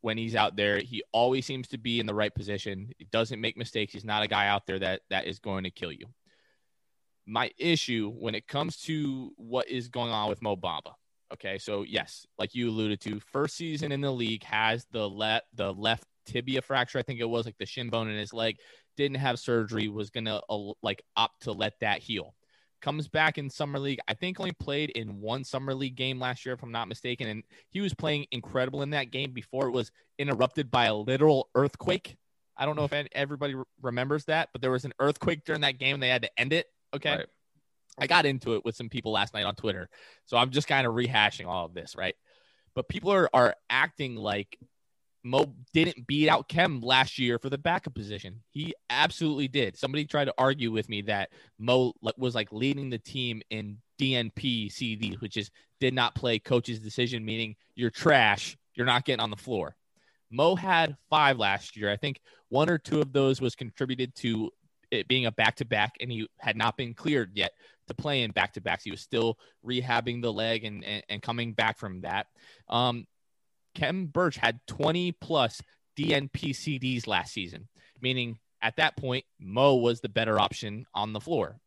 [0.02, 0.80] when he's out there.
[0.80, 2.92] He always seems to be in the right position.
[2.98, 3.94] He doesn't make mistakes.
[3.94, 6.08] He's not a guy out there that that is going to kill you.
[7.26, 10.94] My issue when it comes to what is going on with Mo Bamba.
[11.34, 15.46] Okay, so yes, like you alluded to, first season in the league has the left
[15.54, 17.00] the left tibia fracture.
[17.00, 18.58] I think it was like the shin bone in his leg.
[18.98, 19.88] Didn't have surgery.
[19.88, 22.36] Was gonna uh, like opt to let that heal
[22.82, 24.00] comes back in summer league.
[24.08, 27.28] I think only played in one summer league game last year, if I'm not mistaken,
[27.28, 31.50] and he was playing incredible in that game before it was interrupted by a literal
[31.56, 32.18] earthquake.
[32.58, 35.96] I don't know if everybody remembers that, but there was an earthquake during that game.
[35.96, 36.68] And they had to end it.
[36.94, 37.18] Okay.
[37.18, 37.28] Right.
[37.98, 39.90] I got into it with some people last night on Twitter,
[40.26, 42.16] so I'm just kind of rehashing all of this, right?
[42.74, 44.58] But people are are acting like
[45.24, 48.42] Mo didn't beat out Khem last year for the backup position.
[48.50, 49.78] He absolutely did.
[49.78, 51.30] Somebody tried to argue with me that
[51.60, 56.80] Mo was like leading the team in DNP CD, which is did not play coach's
[56.80, 59.76] decision, meaning you're trash, you're not getting on the floor.
[60.32, 61.92] Mo had five last year.
[61.92, 64.50] I think one or two of those was contributed to
[64.90, 67.54] it being a back to back, and he had not been cleared yet
[67.88, 68.84] to play in back to backs.
[68.84, 72.28] He was still rehabbing the leg and, and, and coming back from that.
[72.70, 73.06] Um,
[73.76, 75.62] Khem Birch had 20 plus
[75.98, 77.68] DNP CDs last season,
[78.02, 81.60] meaning at that point, Mo was the better option on the floor.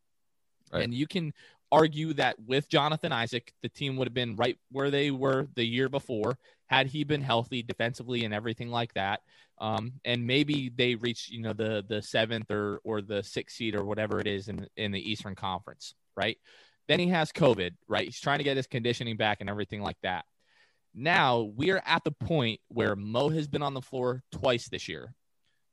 [0.72, 0.84] Right.
[0.84, 1.32] And you can
[1.72, 5.64] argue that with Jonathan Isaac, the team would have been right where they were the
[5.64, 9.20] year before had he been healthy defensively and everything like that.
[9.58, 13.74] Um, and maybe they reach, you know, the the seventh or or the sixth seed
[13.74, 16.38] or whatever it is in in the Eastern Conference, right?
[16.88, 18.04] Then he has COVID, right?
[18.04, 20.24] He's trying to get his conditioning back and everything like that.
[20.94, 25.14] Now we're at the point where Mo has been on the floor twice this year.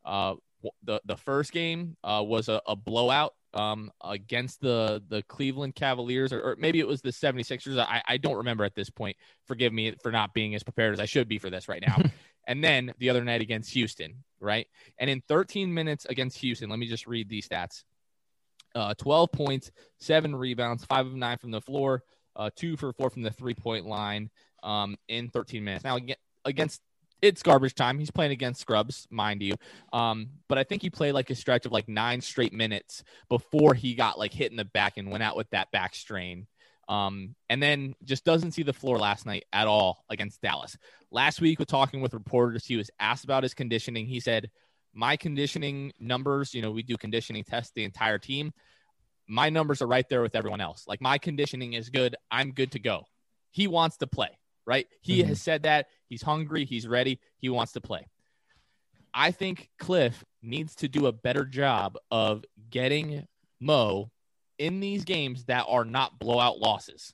[0.04, 0.36] Uh,
[0.84, 6.32] the the first game uh, was a, a blowout um, against the the Cleveland Cavaliers,
[6.34, 7.78] or, or, maybe it was the 76ers.
[7.78, 9.18] I, I don't remember at this point.
[9.46, 11.98] Forgive me for not being as prepared as I should be for this right now.
[12.48, 14.68] and then the other night against Houston, right?
[14.98, 17.84] And in 13 minutes against Houston, let me just read these stats:
[18.76, 22.04] uh, 12 points, seven rebounds, five of nine from the floor,
[22.36, 24.30] uh, two for four from the three point line,
[24.64, 25.84] um, in 13 minutes.
[25.84, 25.98] Now,
[26.46, 26.82] against
[27.22, 28.00] it's garbage time.
[28.00, 29.56] He's playing against scrubs, mind you.
[29.94, 33.74] Um, but I think he played like a stretch of like nine straight minutes before
[33.74, 36.48] he got like hit in the back and went out with that back strain.
[36.90, 40.78] Um, and then just doesn't see the floor last night at all against Dallas.
[41.12, 44.08] Last week, with talking with reporters, he was asked about his conditioning.
[44.08, 44.50] He said,
[44.94, 48.52] My conditioning numbers, you know, we do conditioning tests the entire team.
[49.28, 50.86] My numbers are right there with everyone else.
[50.88, 52.16] Like my conditioning is good.
[52.30, 53.06] I'm good to go.
[53.52, 54.88] He wants to play right?
[55.02, 55.30] He mm-hmm.
[55.30, 58.08] has said that he's hungry, he's ready, he wants to play.
[59.14, 63.28] I think Cliff needs to do a better job of getting
[63.60, 64.12] Mo
[64.58, 67.14] in these games that are not blowout losses.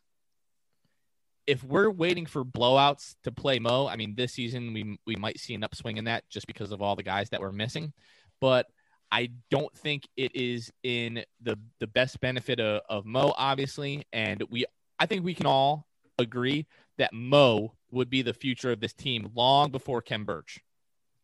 [1.48, 5.40] If we're waiting for blowouts to play Mo, I mean, this season we we might
[5.40, 7.94] see an upswing in that just because of all the guys that we're missing,
[8.42, 8.68] but
[9.12, 14.44] I don't think it is in the the best benefit of, of Mo, obviously, and
[14.50, 14.66] we
[15.00, 15.88] I think we can all
[16.20, 20.60] agree that Mo would be the future of this team long before Khem Birch.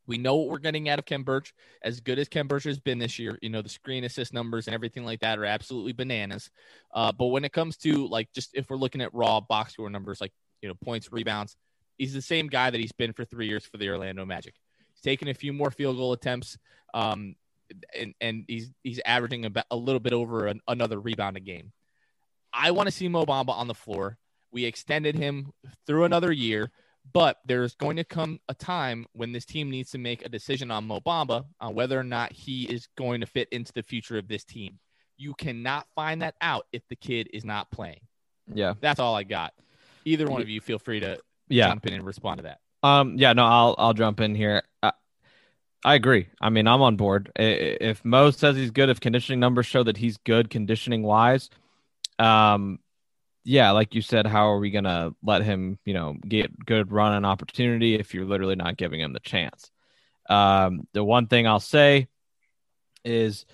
[0.06, 1.54] We know what we're getting out of Khem Birch.
[1.82, 4.68] As good as Khem Birch has been this year, you know, the screen assist numbers
[4.68, 6.50] and everything like that are absolutely bananas.
[6.94, 9.90] Uh, but when it comes to like just if we're looking at raw box score
[9.90, 11.56] numbers, like, you know, points, rebounds,
[11.98, 14.56] he's the same guy that he's been for three years for the Orlando Magic.
[14.94, 16.58] He's taken a few more field goal attempts.
[16.94, 17.36] Um,
[17.98, 21.72] and, and he's he's averaging about a little bit over an, another rebound a game.
[22.54, 24.18] I want to see Mo Bamba on the floor.
[24.54, 25.52] We extended him
[25.88, 26.72] through another year,
[27.12, 30.72] but there's going to come a time when this team needs to make a decision
[30.72, 34.28] on Mobamba on whether or not he is going to fit into the future of
[34.28, 34.80] this team.
[35.18, 38.02] You cannot find that out if the kid is not playing.
[38.54, 38.76] Yeah.
[38.80, 39.54] That's all I got.
[40.06, 41.18] Either one of you feel free to
[41.50, 41.68] yeah.
[41.68, 42.60] jump in and respond to that.
[42.88, 44.64] Um yeah, no, I'll I'll jump in here.
[44.82, 44.92] I,
[45.86, 46.28] I agree.
[46.40, 47.32] I mean, I'm on board.
[47.36, 51.50] If Mo says he's good, if conditioning numbers show that he's good conditioning wise,
[52.20, 52.80] um,
[53.44, 56.92] yeah, like you said, how are we going to let him, you know, get good
[56.92, 59.70] run and opportunity if you're literally not giving him the chance?
[60.30, 62.08] Um, the one thing I'll say
[63.04, 63.46] is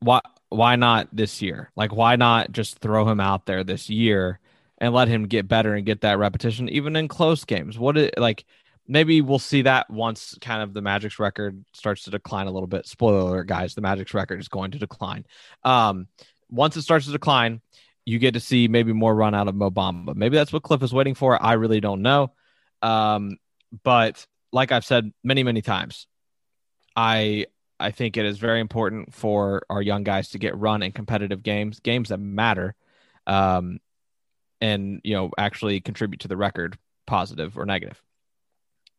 [0.00, 1.70] why why not this year?
[1.76, 4.40] Like why not just throw him out there this year
[4.78, 7.78] and let him get better and get that repetition even in close games?
[7.78, 8.44] What it like
[8.88, 12.66] maybe we'll see that once kind of the Magic's record starts to decline a little
[12.66, 12.86] bit.
[12.86, 15.26] Spoiler guys, the Magic's record is going to decline.
[15.62, 16.08] Um,
[16.50, 17.60] once it starts to decline,
[18.04, 20.14] you get to see maybe more run out of Mo Bamba.
[20.14, 21.40] Maybe that's what Cliff is waiting for.
[21.40, 22.32] I really don't know.
[22.82, 23.36] Um,
[23.84, 26.06] but like I've said many, many times,
[26.96, 27.46] I
[27.78, 31.42] I think it is very important for our young guys to get run in competitive
[31.42, 32.74] games, games that matter,
[33.26, 33.78] um,
[34.60, 38.02] and you know actually contribute to the record, positive or negative.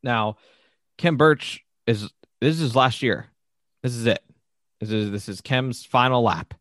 [0.03, 0.37] Now,
[0.97, 2.09] Khem Birch is
[2.39, 3.27] this is last year.
[3.83, 4.23] This is it.
[4.79, 6.53] This is this is Khem's final lap.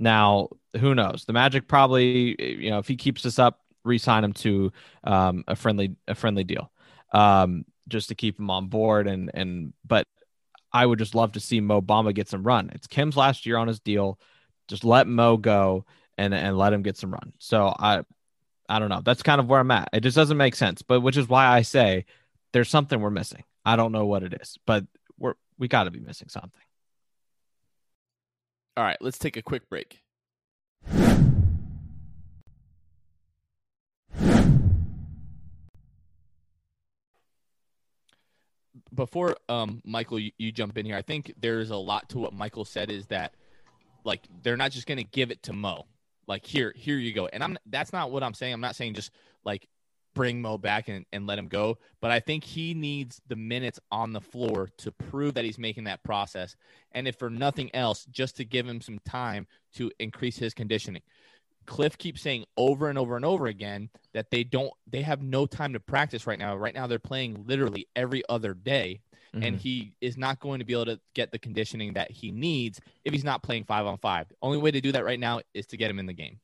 [0.00, 1.24] Now, who knows?
[1.26, 4.72] The Magic probably, you know, if he keeps this up, re-sign him to
[5.04, 6.72] um, a friendly a friendly deal,
[7.12, 9.06] um, just to keep him on board.
[9.06, 10.06] And and but
[10.72, 12.70] I would just love to see Mo Bamba get some run.
[12.74, 14.18] It's Khem's last year on his deal.
[14.68, 15.84] Just let Mo go
[16.16, 17.34] and and let him get some run.
[17.38, 18.02] So I
[18.70, 19.02] I don't know.
[19.04, 19.90] That's kind of where I'm at.
[19.92, 20.80] It just doesn't make sense.
[20.80, 22.06] But which is why I say
[22.52, 23.44] there's something we're missing.
[23.66, 24.84] I don't know what it is, but
[25.18, 26.62] we're we got to be missing something.
[28.76, 30.00] All right, let's take a quick break.
[38.94, 42.32] Before um, Michael, you, you jump in here, I think there's a lot to what
[42.32, 42.90] Michael said.
[42.90, 43.34] Is that
[44.04, 45.86] like they're not just going to give it to Mo,
[46.26, 47.26] like here, here you go.
[47.26, 48.52] And I'm that's not what I'm saying.
[48.52, 49.10] I'm not saying just
[49.44, 49.68] like
[50.14, 51.78] bring Mo back and, and let him go.
[52.00, 55.84] But I think he needs the minutes on the floor to prove that he's making
[55.84, 56.56] that process.
[56.92, 61.02] And if for nothing else, just to give him some time to increase his conditioning.
[61.66, 65.46] Cliff keeps saying over and over and over again that they don't they have no
[65.46, 66.56] time to practice right now.
[66.56, 69.00] Right now they're playing literally every other day.
[69.34, 69.44] Mm-hmm.
[69.44, 72.80] And he is not going to be able to get the conditioning that he needs
[73.04, 74.28] if he's not playing five on five.
[74.28, 76.40] The only way to do that right now is to get him in the game.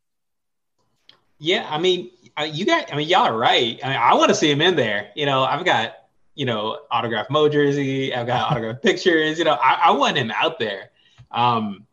[1.39, 2.11] Yeah, I mean,
[2.45, 2.93] you got.
[2.93, 3.79] I mean, y'all are right.
[3.83, 5.11] I mean, I want to see him in there.
[5.15, 5.97] You know, I've got
[6.35, 8.15] you know autograph Mo jersey.
[8.15, 9.39] I've got autograph pictures.
[9.39, 10.91] You know, I, I, want him out there.
[11.31, 11.87] Um,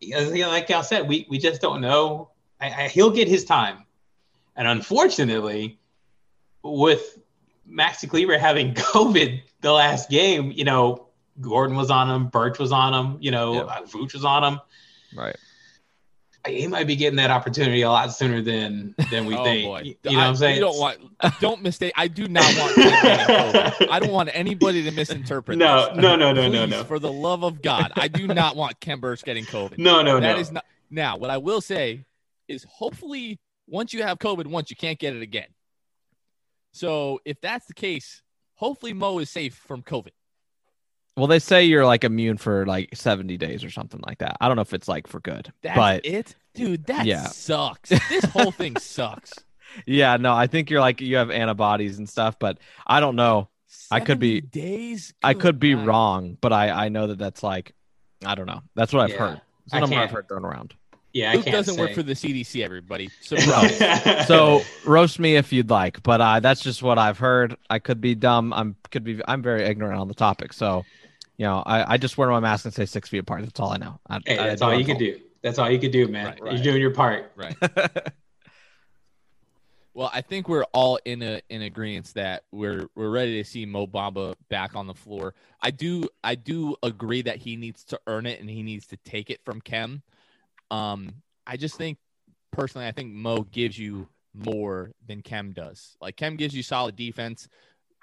[0.00, 2.30] you know, like y'all said, we we just don't know.
[2.60, 3.84] I, I, he'll get his time,
[4.54, 5.78] and unfortunately,
[6.62, 7.18] with
[7.70, 11.08] Maxi Kleber having COVID the last game, you know,
[11.40, 13.66] Gordon was on him, Birch was on him, you know, yep.
[13.88, 14.60] Vooch was on him.
[15.14, 15.36] Right
[16.46, 19.64] he might be getting that opportunity a lot sooner than than we oh, think.
[19.64, 19.80] Boy.
[19.82, 20.54] You know I, what I'm saying?
[20.56, 21.92] You don't want don't mistake.
[21.96, 22.72] I do not want.
[23.90, 25.58] I don't want anybody to misinterpret.
[25.58, 25.96] No, this.
[25.96, 26.84] no, no, no, Please, no, no.
[26.84, 29.78] For the love of God, I do not want Khem Birch getting COVID.
[29.78, 30.40] No, no, that no.
[30.40, 30.64] is not.
[30.90, 32.04] Now, what I will say
[32.48, 35.48] is, hopefully, once you have COVID, once you can't get it again.
[36.72, 38.22] So, if that's the case,
[38.54, 40.10] hopefully Mo is safe from COVID.
[41.16, 44.36] Well, they say you're like immune for like 70 days or something like that.
[44.40, 45.50] I don't know if it's like for good.
[45.62, 46.36] That's but it?
[46.54, 47.24] Dude, that yeah.
[47.24, 47.88] sucks.
[47.88, 49.32] This whole thing sucks.
[49.86, 53.48] Yeah, no, I think you're like you have antibodies and stuff, but I don't know.
[53.90, 55.08] I could be days.
[55.08, 55.86] Good I could be God.
[55.86, 57.74] wrong, but I I know that that's like
[58.24, 58.62] I don't know.
[58.74, 59.40] That's what I've yeah, heard.
[59.70, 60.74] That's what I've heard thrown around.
[61.12, 61.80] Yeah, Luke doesn't say.
[61.80, 62.62] work for the CDC.
[62.64, 63.36] Everybody, so
[64.26, 67.56] so roast me if you'd like, but uh, that's just what I've heard.
[67.70, 68.52] I could be dumb.
[68.52, 69.20] I'm could be.
[69.26, 70.84] I'm very ignorant on the topic, so
[71.36, 73.42] you know, I, I just wear my mask and say six feet apart.
[73.42, 74.00] That's all I know.
[74.08, 75.18] I, hey, that's all you can do.
[75.42, 76.26] That's all you can do, man.
[76.26, 76.52] Right, right.
[76.54, 77.32] You're doing your part.
[77.36, 77.54] Right.
[79.94, 83.66] well, I think we're all in a in agreement that we're we're ready to see
[83.66, 85.34] Mo Bamba back on the floor.
[85.60, 88.96] I do I do agree that he needs to earn it and he needs to
[88.98, 90.02] take it from Khem.
[90.70, 91.12] Um,
[91.46, 91.98] I just think
[92.50, 95.96] personally, I think Mo gives you more than Khem does.
[96.00, 97.46] Like Khem gives you solid defense.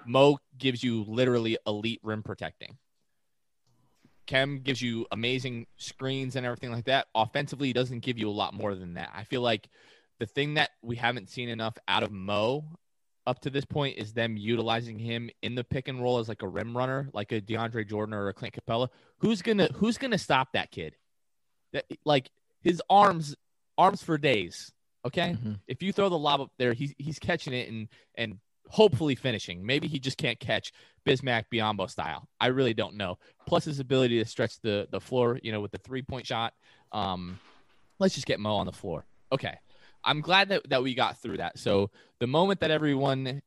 [0.05, 2.77] Mo gives you literally elite rim protecting.
[4.25, 7.07] Khem gives you amazing screens and everything like that.
[7.13, 9.11] Offensively, he doesn't give you a lot more than that.
[9.13, 9.69] I feel like
[10.19, 12.65] the thing that we haven't seen enough out of Mo
[13.25, 16.41] up to this point is them utilizing him in the pick and roll as like
[16.41, 18.89] a rim runner, like a DeAndre Jordan or a Clint Capela.
[19.19, 20.95] Who's gonna Who's gonna stop that kid?
[21.71, 22.29] That like
[22.61, 23.35] his arms
[23.77, 24.71] arms for days.
[25.05, 25.53] Okay, mm-hmm.
[25.67, 28.37] if you throw the lob up there, he's he's catching it and and
[28.73, 29.63] hopefully finishing.
[29.63, 30.73] Maybe he just can't catch
[31.05, 32.27] Bismack Biyombo style.
[32.41, 33.19] I really don't know.
[33.45, 36.53] Plus his ability to stretch the the floor, you know, with the three point shot.
[36.91, 37.39] Um,
[37.99, 39.05] let's just get Mo on the floor.
[39.31, 39.55] Okay.
[40.03, 41.59] I'm glad that, that we got through that.
[41.59, 43.43] So the moment that everyone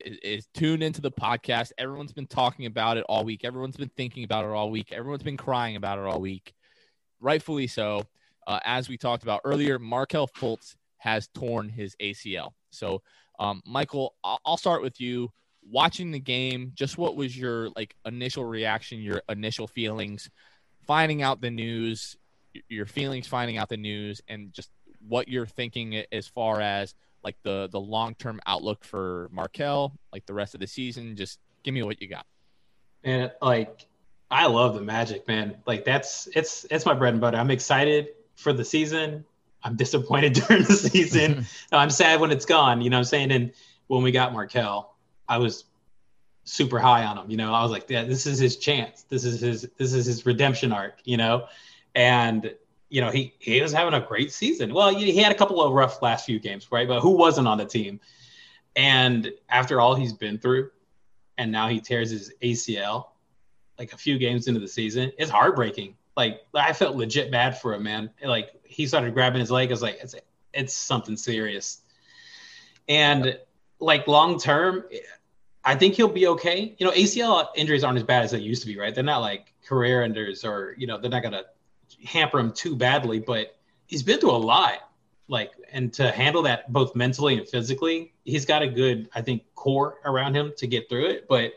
[0.00, 3.44] is, is tuned into the podcast, everyone's been talking about it all week.
[3.44, 4.92] Everyone's been thinking about it all week.
[4.92, 6.54] Everyone's been crying about it all week.
[7.20, 8.04] Rightfully so.
[8.46, 12.52] Uh, as we talked about earlier, Markelle Fultz has torn his ACL.
[12.70, 13.02] So
[13.40, 15.32] um, Michael, I'll start with you.
[15.68, 20.30] Watching the game, just what was your like initial reaction, your initial feelings,
[20.86, 22.16] finding out the news,
[22.68, 24.70] your feelings finding out the news, and just
[25.06, 30.26] what you're thinking as far as like the the long term outlook for Markelle, like
[30.26, 31.16] the rest of the season.
[31.16, 32.26] Just give me what you got.
[33.04, 33.86] And like,
[34.30, 35.56] I love the Magic, man.
[35.66, 37.38] Like that's it's it's my bread and butter.
[37.38, 39.24] I'm excited for the season.
[39.62, 41.46] I'm disappointed during the season.
[41.72, 42.80] I'm sad when it's gone.
[42.80, 43.32] You know what I'm saying?
[43.32, 43.52] And
[43.86, 44.94] when we got Markelle,
[45.28, 45.64] I was
[46.44, 47.30] super high on him.
[47.30, 49.02] You know, I was like, yeah, this is his chance.
[49.08, 50.98] This is his this is his redemption arc.
[51.04, 51.46] You know,
[51.94, 52.54] and
[52.88, 54.74] you know he he was having a great season.
[54.74, 56.88] Well, he had a couple of rough last few games, right?
[56.88, 58.00] But who wasn't on the team?
[58.76, 60.70] And after all he's been through,
[61.38, 63.06] and now he tears his ACL
[63.78, 65.10] like a few games into the season.
[65.18, 65.96] It's heartbreaking.
[66.20, 68.10] Like I felt legit bad for him, man.
[68.22, 69.70] Like he started grabbing his leg.
[69.70, 70.14] I was like, it's
[70.52, 71.80] it's something serious.
[72.86, 73.38] And
[73.78, 74.84] like long term,
[75.64, 76.74] I think he'll be okay.
[76.76, 78.94] You know, ACL injuries aren't as bad as they used to be, right?
[78.94, 81.46] They're not like career enders or, you know, they're not to
[82.04, 83.56] hamper him too badly, but
[83.86, 84.90] he's been through a lot.
[85.26, 89.44] Like, and to handle that both mentally and physically, he's got a good, I think,
[89.54, 91.28] core around him to get through it.
[91.28, 91.54] But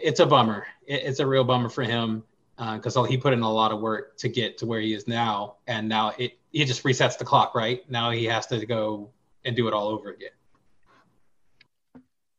[0.00, 0.66] it's a bummer.
[0.86, 2.22] It's a real bummer for him
[2.56, 5.08] because uh, he put in a lot of work to get to where he is
[5.08, 5.56] now.
[5.66, 7.88] And now it, he just resets the clock, right?
[7.90, 9.10] Now he has to go
[9.44, 10.30] and do it all over again.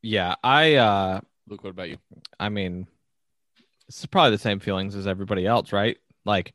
[0.01, 1.97] Yeah, I uh Luke, what about you?
[2.39, 2.87] I mean,
[3.87, 5.97] it's probably the same feelings as everybody else, right?
[6.25, 6.53] Like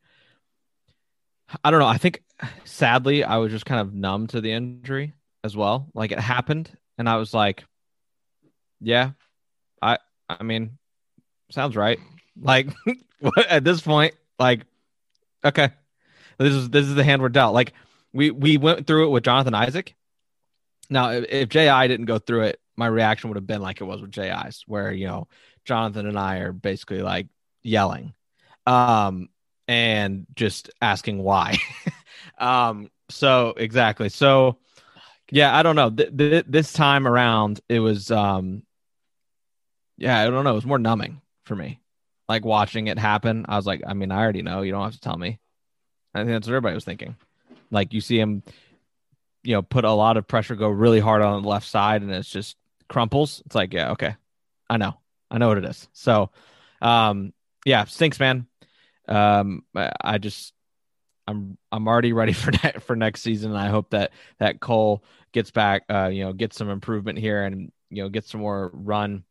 [1.64, 1.86] I don't know.
[1.86, 2.22] I think
[2.64, 5.88] sadly I was just kind of numb to the injury as well.
[5.94, 7.64] Like it happened and I was like,
[8.80, 9.10] yeah,
[9.82, 9.98] I
[10.28, 10.78] I mean,
[11.50, 11.98] sounds right.
[12.42, 12.68] Like
[13.48, 14.66] at this point, like
[15.44, 15.70] okay.
[16.38, 17.54] This is this is the hand we're dealt.
[17.54, 17.74] Like
[18.12, 19.94] we we went through it with Jonathan Isaac.
[20.88, 21.86] Now, if, if J.I.
[21.86, 24.90] didn't go through it, my reaction would have been like it was with J.I.'s, where
[24.90, 25.28] you know
[25.64, 27.28] Jonathan and I are basically like
[27.62, 28.14] yelling,
[28.66, 29.28] um,
[29.68, 31.58] and just asking why.
[32.38, 34.08] um, so exactly.
[34.08, 34.58] So
[35.30, 35.90] yeah, I don't know.
[35.90, 38.62] Th- th- this time around, it was um,
[39.98, 40.52] yeah, I don't know.
[40.52, 41.80] It was more numbing for me.
[42.30, 44.62] Like watching it happen, I was like, I mean, I already know.
[44.62, 45.40] You don't have to tell me.
[46.14, 47.16] I think that's what everybody was thinking.
[47.72, 48.44] Like you see him,
[49.42, 52.10] you know, put a lot of pressure, go really hard on the left side, and
[52.12, 52.56] it's just
[52.88, 53.42] crumples.
[53.46, 54.14] It's like, yeah, okay,
[54.68, 54.94] I know,
[55.28, 55.88] I know what it is.
[55.92, 56.30] So,
[56.80, 57.32] um,
[57.64, 58.46] yeah, stinks, man.
[59.08, 60.52] Um, I just,
[61.26, 63.50] I'm, I'm already ready for ne- for next season.
[63.50, 65.02] and I hope that that Cole
[65.32, 68.70] gets back, uh, you know, gets some improvement here, and you know, get some more
[68.72, 69.24] run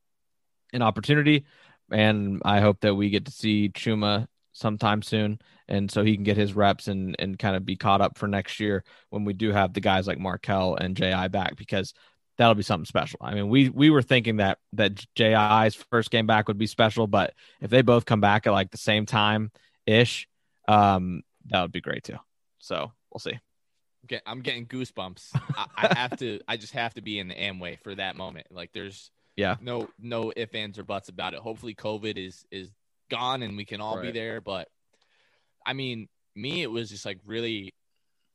[0.74, 1.46] and opportunity.
[1.92, 6.24] And I hope that we get to see Chuma sometime soon and so he can
[6.24, 9.34] get his reps and and kind of be caught up for next year when we
[9.34, 11.94] do have the guys like Markelle and Ji back because
[12.38, 13.20] that'll be something special.
[13.22, 17.08] I mean, we we were thinking that that Ji's first game back would be special,
[17.08, 19.52] but if they both come back at like the same time
[19.86, 20.28] ish,
[20.68, 22.18] um, that would be great too.
[22.58, 23.40] So we'll see.
[24.06, 25.30] Okay, I'm getting goosebumps.
[25.36, 26.40] I, I have to.
[26.48, 28.48] I just have to be in the Amway for that moment.
[28.50, 31.40] Like, there's yeah, no no ifs ands or buts about it.
[31.40, 32.70] Hopefully, COVID is is
[33.10, 34.04] gone and we can all right.
[34.04, 34.42] be there.
[34.42, 34.68] But
[35.66, 37.74] I mean, me, it was just like really,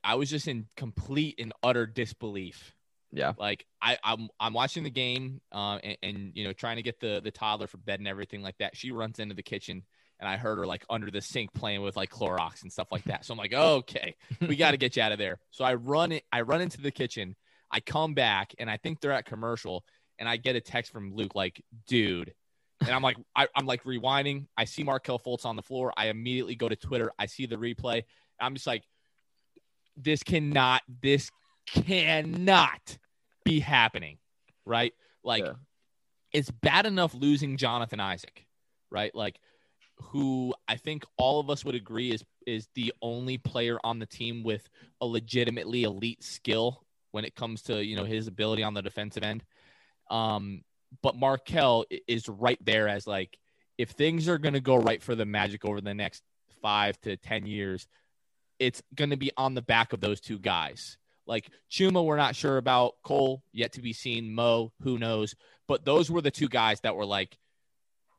[0.02, 2.74] I was just in complete and utter disbelief.
[3.12, 3.34] Yeah.
[3.38, 7.00] Like I, I'm, I'm watching the game, uh, and, and, you know, trying to get
[7.00, 8.74] the the toddler for bed and everything like that.
[8.74, 9.82] She runs into the kitchen,
[10.18, 13.05] and I heard her like under the sink playing with like Clorox and stuff like
[13.05, 13.26] that.
[13.26, 15.38] So I'm like, okay, we got to get you out of there.
[15.50, 16.24] So I run it.
[16.32, 17.36] I run into the kitchen.
[17.70, 19.84] I come back, and I think they're at commercial,
[20.18, 22.34] and I get a text from Luke like, dude,
[22.80, 24.46] and I'm like, I, am like rewinding.
[24.56, 25.92] I see Markelle Fultz on the floor.
[25.96, 27.12] I immediately go to Twitter.
[27.18, 28.04] I see the replay.
[28.40, 28.82] I'm just like,
[29.96, 31.30] this cannot, this
[31.66, 32.98] cannot
[33.44, 34.18] be happening,
[34.64, 34.92] right?
[35.22, 35.52] Like, yeah.
[36.32, 38.46] it's bad enough losing Jonathan Isaac,
[38.90, 39.14] right?
[39.14, 39.38] Like,
[39.96, 44.06] who I think all of us would agree is is the only player on the
[44.06, 44.68] team with
[45.00, 49.22] a legitimately elite skill when it comes to you know his ability on the defensive
[49.22, 49.44] end.
[50.11, 50.62] Um,
[51.02, 53.36] but Markelle is right there as like
[53.78, 56.22] if things are going to go right for the Magic over the next
[56.62, 57.86] five to ten years,
[58.59, 60.96] it's going to be on the back of those two guys.
[61.26, 62.94] Like Chuma, we're not sure about.
[63.02, 64.34] Cole, yet to be seen.
[64.34, 65.34] Mo, who knows?
[65.66, 67.36] But those were the two guys that were like,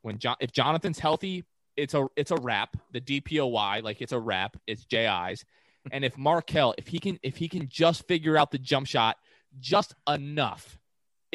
[0.01, 1.43] when John, if Jonathan's healthy,
[1.77, 2.77] it's a it's a wrap.
[2.91, 4.57] The DPOY, like it's a wrap.
[4.67, 5.45] It's JI's.
[5.91, 9.17] And if Markelle, if he can if he can just figure out the jump shot
[9.59, 10.77] just enough,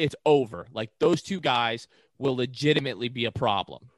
[0.01, 0.65] it's over.
[0.73, 1.87] Like those two guys
[2.17, 3.89] will legitimately be a problem.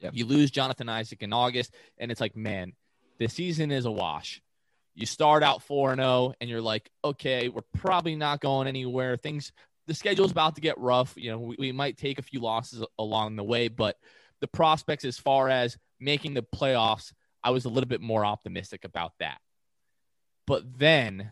[0.00, 0.12] Yep.
[0.14, 2.72] You lose Jonathan Isaac in August, and it's like, man,
[3.18, 4.42] the season is a wash.
[4.94, 9.16] You start out 4 0, and you're like, okay, we're probably not going anywhere.
[9.16, 9.52] Things,
[9.86, 11.14] the schedule's about to get rough.
[11.16, 13.96] You know, we, we might take a few losses along the way, but
[14.40, 18.84] the prospects as far as making the playoffs, I was a little bit more optimistic
[18.84, 19.38] about that.
[20.46, 21.30] But then,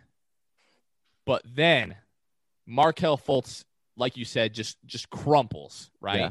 [1.26, 1.96] but then
[2.66, 3.64] Markelle Fultz
[3.97, 6.20] like you said, just just crumples, right?
[6.20, 6.30] Yeah.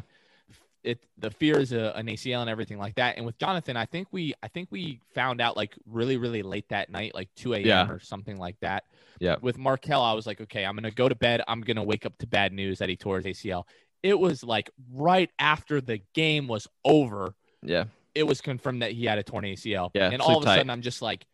[0.84, 3.16] It the fear is a, an ACL and everything like that.
[3.16, 6.68] And with Jonathan, I think we I think we found out like really really late
[6.70, 7.66] that night, like two a.m.
[7.66, 7.89] Yeah.
[7.89, 8.84] or something like that.
[9.20, 9.38] Yeah.
[9.41, 11.41] With Markelle, I was like, okay, I'm gonna go to bed.
[11.47, 13.64] I'm gonna wake up to bad news that he tore his ACL.
[14.01, 17.34] It was like right after the game was over.
[17.61, 17.86] Yeah.
[18.14, 19.91] It was confirmed that he had a torn ACL.
[19.93, 20.09] Yeah.
[20.11, 20.57] And all of a tight.
[20.57, 21.26] sudden, I'm just like,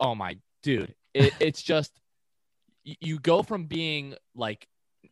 [0.00, 1.92] oh my dude, it, it's just
[2.84, 4.66] you go from being like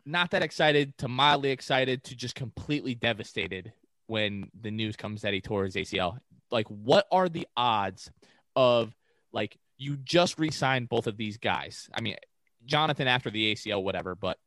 [0.04, 3.72] not that excited to mildly excited to just completely devastated
[4.06, 6.18] when the news comes that he tore his ACL.
[6.50, 8.10] Like, what are the odds
[8.56, 8.94] of
[9.32, 11.88] like you just re-signed both of these guys?
[11.94, 12.16] I mean,
[12.64, 14.38] Jonathan after the ACL, whatever, but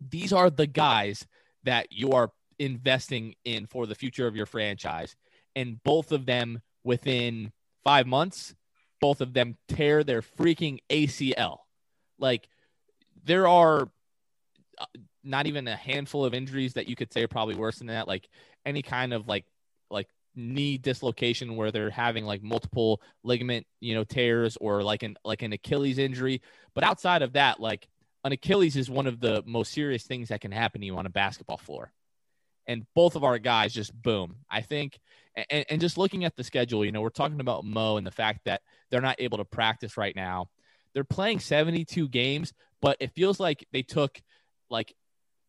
[0.00, 1.26] these are the guys
[1.64, 5.14] that you are investing in for the future of your franchise,
[5.54, 7.52] and both of them within
[7.84, 8.54] five months,
[9.00, 11.58] both of them tear their freaking ACL.
[12.18, 12.48] Like,
[13.24, 13.88] there are
[14.78, 14.86] uh,
[15.24, 18.06] not even a handful of injuries that you could say are probably worse than that.
[18.08, 18.28] Like
[18.64, 19.44] any kind of like
[19.90, 25.16] like knee dislocation where they're having like multiple ligament you know tears or like an
[25.24, 26.40] like an Achilles injury.
[26.74, 27.88] But outside of that, like
[28.24, 31.06] an Achilles is one of the most serious things that can happen to you on
[31.06, 31.92] a basketball floor.
[32.68, 34.36] And both of our guys just boom.
[34.50, 34.98] I think,
[35.50, 38.10] and, and just looking at the schedule, you know, we're talking about Mo and the
[38.10, 40.48] fact that they're not able to practice right now.
[40.96, 44.18] They're playing 72 games, but it feels like they took
[44.70, 44.94] like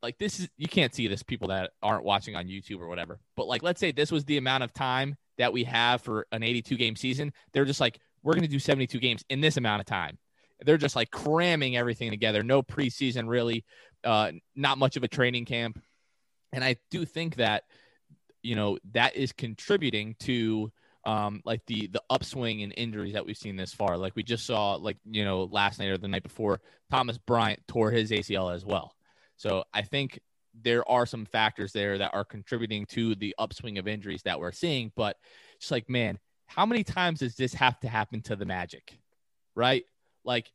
[0.04, 3.22] like this is you can't see this people that aren't watching on YouTube or whatever.
[3.38, 6.44] But like let's say this was the amount of time that we have for an
[6.44, 7.32] 82 game season.
[7.54, 10.18] They're just like we're going to do 72 games in this amount of time.
[10.66, 12.44] They're just like cramming everything together.
[12.44, 13.64] No preseason really,
[14.04, 15.82] uh, not much of a training camp.
[16.52, 17.64] And I do think that
[18.44, 20.74] you know that is contributing to
[21.08, 23.98] um, like the the upswing in injuries that we've seen this far.
[23.98, 26.60] Like we just saw, like you know, last night or the night before,
[26.92, 28.94] Thomas Bryant tore his ACL as well.
[29.38, 30.20] So I think
[30.54, 34.52] there are some factors there that are contributing to the upswing of injuries that we're
[34.52, 34.92] seeing.
[34.98, 35.16] But
[35.56, 39.00] it's like, man, how many times does this have to happen to the Magic?
[39.56, 39.86] Right?
[40.26, 40.52] Like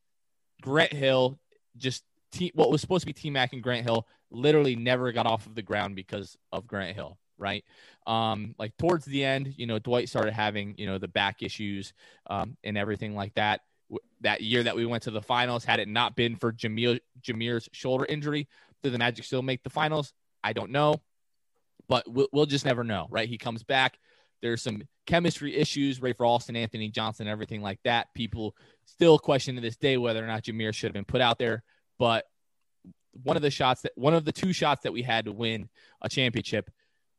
[0.61, 1.38] Grant Hill,
[1.78, 5.26] just T- what was supposed to be T Mac and Grant Hill literally never got
[5.26, 7.18] off of the ground because of Grant Hill.
[7.39, 7.64] Right.
[8.07, 11.93] Um, like towards the end, you know, Dwight started having, you know, the back issues
[12.28, 13.61] um, and everything like that.
[14.22, 17.68] That year that we went to the finals, had it not been for Jamil, Jameer's
[17.72, 18.49] shoulder injury,
[18.83, 20.12] did the Magic still make the finals?
[20.43, 20.97] I don't know,
[21.89, 23.28] but we'll, we'll just never know, right?
[23.28, 23.99] He comes back.
[24.41, 28.09] There's some chemistry issues, Rafer Alston, Anthony Johnson, everything like that.
[28.14, 28.57] People
[28.87, 31.62] still question to this day whether or not Jameer should have been put out there.
[31.99, 32.24] But
[33.22, 35.68] one of the shots that one of the two shots that we had to win
[36.01, 36.70] a championship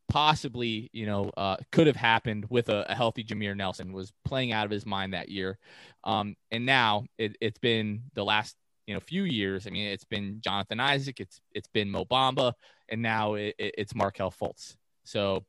[0.08, 4.52] possibly, you know, uh, could have happened with a, a, healthy Jameer Nelson was playing
[4.52, 5.58] out of his mind that year.
[6.04, 9.66] Um, and now it, has been the last you know few years.
[9.66, 12.52] I mean, it's been Jonathan Isaac, it's it's been Mo Bamba,
[12.88, 14.76] and now it, it's Markelle Fultz.
[15.04, 15.44] So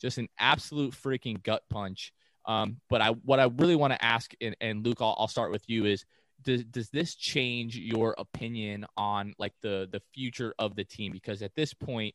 [0.00, 2.12] just an absolute freaking gut punch.
[2.46, 5.52] Um, but I what I really want to ask, and, and Luke, I'll, I'll start
[5.52, 6.04] with you is.
[6.42, 11.40] Does, does this change your opinion on like the the future of the team because
[11.40, 12.14] at this point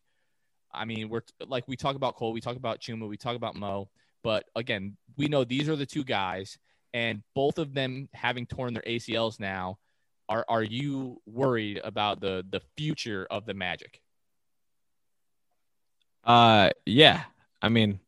[0.74, 3.56] I mean, we're like we talk about Cole, we talk about Chuma, we talk about
[3.56, 3.90] Mo,
[4.24, 6.58] but again, we know these are the two guys,
[6.94, 9.78] and both of them having torn their ACLs now
[10.32, 14.02] are are you worried about the the future of the Magic?
[16.24, 17.24] Uh, yeah.
[17.62, 18.00] I mean,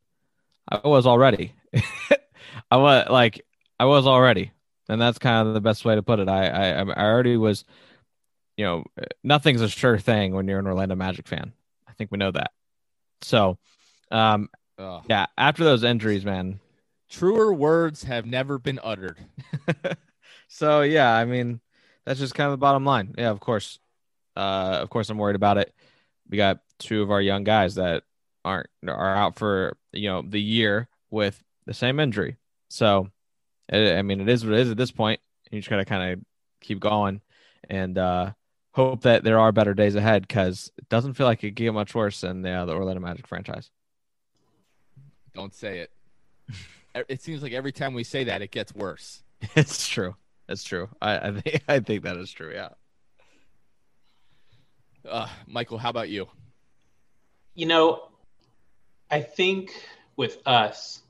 [0.67, 1.53] I was already.
[2.71, 3.45] I was like,
[3.79, 4.51] I was already,
[4.87, 6.29] and that's kind of the best way to put it.
[6.29, 7.65] I, I, I already was.
[8.55, 8.83] You know,
[9.23, 11.53] nothing's a sure thing when you're an Orlando Magic fan.
[11.93, 12.51] I think we know that.
[13.21, 13.59] So,
[14.09, 14.49] um,
[15.07, 16.59] yeah, after those injuries, man,
[17.07, 19.17] truer words have never been uttered.
[20.47, 21.61] so yeah, I mean,
[22.03, 23.13] that's just kind of the bottom line.
[23.15, 23.79] Yeah, of course.
[24.35, 25.71] Uh, of course, I'm worried about it.
[26.27, 28.03] We got two of our young guys that
[28.43, 32.37] aren't are out for you know the year with the same injury.
[32.69, 33.09] So,
[33.69, 35.21] it, I mean, it is what it is at this point.
[35.51, 36.25] You just gotta kind of
[36.59, 37.21] keep going
[37.69, 38.31] and uh,
[38.73, 41.73] hope that there are better days ahead because it doesn't feel like it could get
[41.73, 43.69] much worse than the, uh, the Orlando Magic franchise.
[45.33, 45.91] Don't say it.
[47.07, 49.23] it seems like every time we say that, it gets worse.
[49.55, 50.15] It's true.
[50.47, 50.89] It's true.
[51.01, 52.51] I, I think I think that is true.
[52.53, 52.69] Yeah.
[55.07, 56.27] Uh, Michael, how about you?
[57.53, 58.09] You know,
[59.11, 59.71] I think
[60.15, 61.01] with us,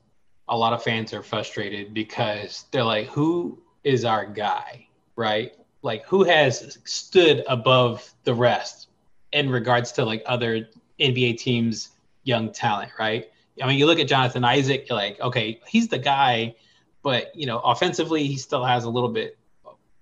[0.48, 5.52] a lot of fans are frustrated because they're like, "Who is our guy?" Right?
[5.84, 8.88] Like, who has stood above the rest
[9.32, 10.68] in regards to like other
[10.98, 11.90] NBA teams'
[12.24, 12.90] young talent?
[12.98, 13.30] Right?
[13.62, 16.56] I mean, you look at Jonathan Isaac, you're like, okay, he's the guy
[17.04, 19.38] but you know, offensively, he still has a little bit,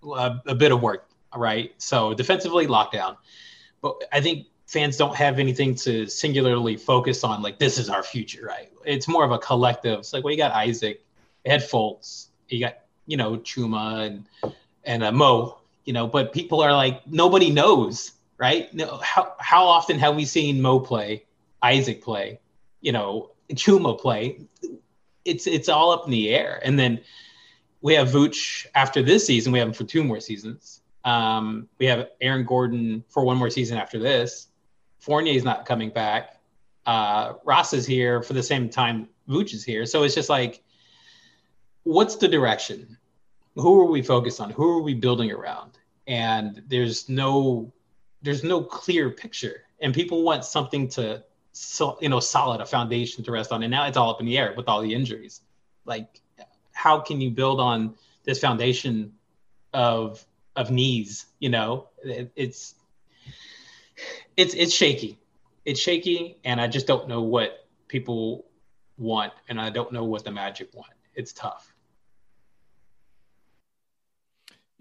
[0.05, 1.74] a, a bit of work, right?
[1.76, 3.16] So defensively, lockdown.
[3.83, 7.43] But I think fans don't have anything to singularly focus on.
[7.43, 8.70] Like this is our future, right?
[8.87, 9.99] It's more of a collective.
[9.99, 11.05] It's like well, you got Isaac,
[11.45, 14.55] Ed Fultz, you got you know Chuma and
[14.85, 16.07] and uh, Mo, you know.
[16.07, 18.72] But people are like nobody knows, right?
[18.74, 21.24] No, how how often have we seen Mo play,
[21.62, 22.41] Isaac play,
[22.80, 24.47] you know, Chuma play?
[25.24, 26.61] it's it's all up in the air.
[26.64, 27.01] And then
[27.80, 29.53] we have Vooch after this season.
[29.53, 30.80] We have him for two more seasons.
[31.05, 34.49] Um, we have Aaron Gordon for one more season after this.
[35.01, 36.41] Fournier is not coming back.
[36.87, 39.87] Uh, Ross is here for the same time Vooch is here.
[39.87, 40.62] So it's just like,
[41.83, 42.99] what's the direction?
[43.57, 44.51] Who are we focused on?
[44.51, 45.72] Who are we building around?
[46.07, 47.72] And there's no,
[48.22, 49.62] there's no clear picture.
[49.80, 51.22] And people want something to,
[51.53, 53.62] so, you know, solid a foundation to rest on.
[53.62, 55.40] And now it's all up in the air with all the injuries.
[55.84, 56.20] Like,
[56.72, 57.94] how can you build on
[58.24, 59.12] this foundation
[59.72, 60.24] of
[60.57, 61.26] of knees?
[61.38, 62.74] You know, it, it's
[64.36, 65.18] it's it's shaky.
[65.64, 68.46] It's shaky, and I just don't know what people
[68.98, 70.92] want, and I don't know what the Magic want.
[71.14, 71.72] It's tough.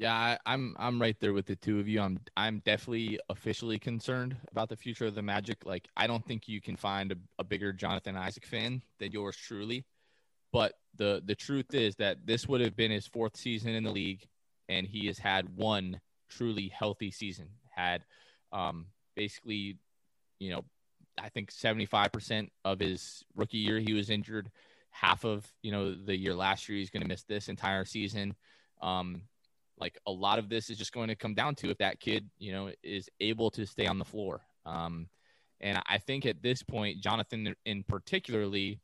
[0.02, 2.02] Yeah, I, I'm I'm right there with the two of you.
[2.02, 5.64] I'm I'm definitely officially concerned about the future of the Magic.
[5.64, 9.38] Like, I don't think you can find a, a bigger Jonathan Isaac fan than yours
[9.38, 9.86] truly.
[10.52, 13.91] But the the truth is that this would have been his fourth season in the
[13.91, 14.28] league,
[14.68, 17.49] and he has had one truly healthy season.
[17.70, 18.04] Had
[18.52, 19.78] um, basically,
[20.39, 20.66] you know,
[21.20, 24.49] I think 75% of his rookie year he was injured.
[24.89, 28.34] Half of you know the year last year he's going to miss this entire season.
[28.82, 29.22] Um,
[29.82, 32.30] like a lot of this is just going to come down to if that kid
[32.38, 34.42] you know is able to stay on the floor.
[34.66, 35.08] Um,
[35.60, 38.80] and I think at this point, Jonathan in particularly,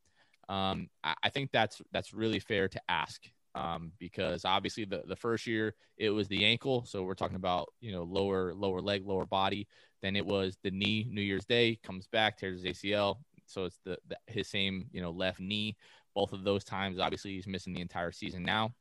[0.49, 3.21] um, I, I, think that's that's really fair to ask
[3.55, 7.69] um, because obviously the, the first year it was the ankle, so we're talking about
[7.79, 9.67] you know lower lower leg, lower body.
[10.01, 11.07] Then it was the knee.
[11.09, 15.01] New Year's Day comes back, tears his ACL, so it's the, the his same you
[15.01, 15.75] know left knee.
[16.15, 18.73] Both of those times, obviously, he's missing the entire season now.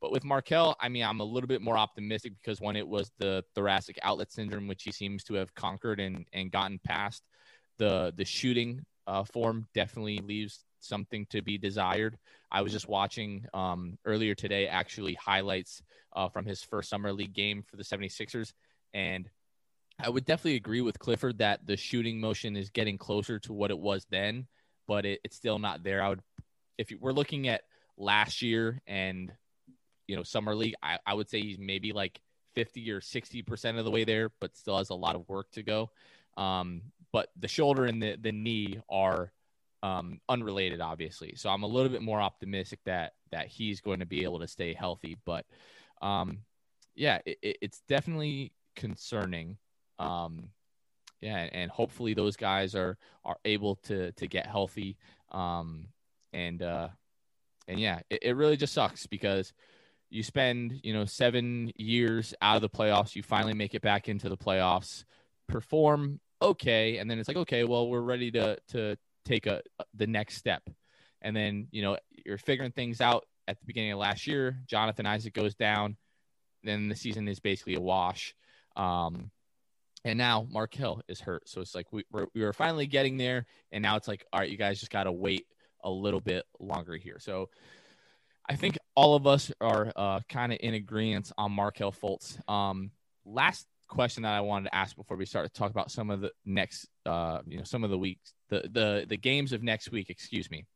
[0.00, 3.10] But with Markelle, I mean, I'm a little bit more optimistic because when it was
[3.18, 7.22] the thoracic outlet syndrome, which he seems to have conquered and, and gotten past,
[7.78, 12.16] the the shooting uh, form definitely leaves something to be desired.
[12.50, 15.82] I was just watching um, earlier today, actually, highlights
[16.14, 18.52] uh, from his first Summer League game for the 76ers.
[18.94, 19.28] And
[20.02, 23.70] I would definitely agree with Clifford that the shooting motion is getting closer to what
[23.70, 24.46] it was then,
[24.88, 26.02] but it, it's still not there.
[26.02, 26.22] I would,
[26.78, 27.62] if we're looking at
[27.96, 29.32] last year and,
[30.10, 32.20] you know, Summer League, I, I would say he's maybe like
[32.56, 35.62] 50 or 60% of the way there, but still has a lot of work to
[35.62, 35.90] go.
[36.36, 36.82] Um,
[37.12, 39.32] but the shoulder and the, the knee are
[39.84, 41.34] um, unrelated, obviously.
[41.36, 44.48] So I'm a little bit more optimistic that that he's going to be able to
[44.48, 45.16] stay healthy.
[45.24, 45.46] But
[46.02, 46.38] um,
[46.96, 49.58] yeah, it, it's definitely concerning.
[50.00, 50.48] Um,
[51.20, 54.96] yeah, and hopefully those guys are are able to to get healthy.
[55.30, 55.86] Um,
[56.32, 56.88] and uh,
[57.68, 59.52] and yeah, it, it really just sucks because
[60.10, 64.08] you spend you know seven years out of the playoffs, you finally make it back
[64.08, 65.04] into the playoffs,
[65.48, 69.62] perform okay, and then it's like okay, well we're ready to to take a
[69.94, 70.62] the next step.
[71.22, 74.58] And then, you know, you're figuring things out at the beginning of last year.
[74.66, 75.96] Jonathan Isaac goes down.
[76.62, 78.34] Then the season is basically a wash.
[78.76, 79.30] Um,
[80.04, 81.48] and now Markelle is hurt.
[81.48, 83.46] So it's like we, we're, we were finally getting there.
[83.70, 85.46] And now it's like, all right, you guys just got to wait
[85.84, 87.18] a little bit longer here.
[87.18, 87.50] So
[88.48, 92.38] I think all of us are uh, kind of in agreement on Markelle Fultz.
[92.50, 92.90] Um,
[93.24, 96.20] last question that I wanted to ask before we start to talk about some of
[96.20, 99.90] the next, uh, you know, some of the weeks, the the the games of next
[99.90, 100.10] week.
[100.10, 100.66] Excuse me,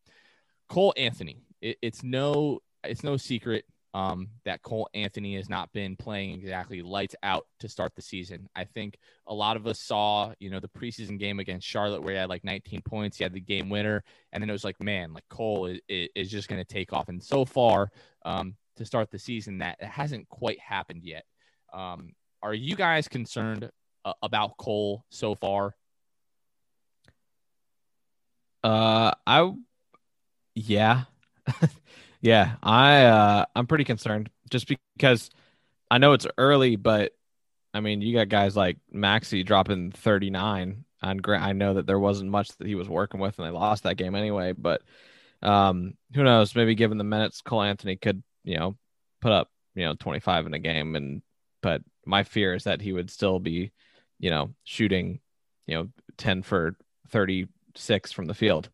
[0.71, 1.43] Cole Anthony.
[1.61, 6.83] It, it's no it's no secret um, that Cole Anthony has not been playing exactly
[6.83, 8.49] lights out to start the season.
[8.57, 8.99] I think
[9.29, 12.29] a lot of us saw, you know, the preseason game against Charlotte where he had
[12.29, 14.03] like 19 points, he had the game winner,
[14.33, 17.09] and then it was like, man, like Cole is, is just going to take off.
[17.09, 17.93] And so far,
[18.25, 21.25] um, to start the season, that hasn't quite happened yet.
[21.73, 22.13] Um,
[22.43, 23.71] are you guys concerned
[24.05, 25.75] uh, about Cole so far?
[28.63, 29.53] Uh, I,
[30.55, 31.05] yeah,
[32.21, 35.31] yeah, I, uh, I'm pretty concerned just because
[35.91, 37.13] I know it's early, but
[37.75, 41.45] I mean, you got guys like Maxey dropping 39 on Grant.
[41.45, 43.97] I know that there wasn't much that he was working with, and they lost that
[43.97, 44.53] game anyway.
[44.53, 44.83] But
[45.45, 46.55] um, who knows?
[46.55, 48.77] Maybe given the minutes, Cole Anthony could, you know,
[49.21, 51.23] put up, you know, 25 in a game, and
[51.63, 53.73] but my fear is that he would still be,
[54.19, 55.21] you know, shooting,
[55.67, 55.89] you know,
[56.19, 56.77] 10 for
[57.11, 58.71] 36 from the field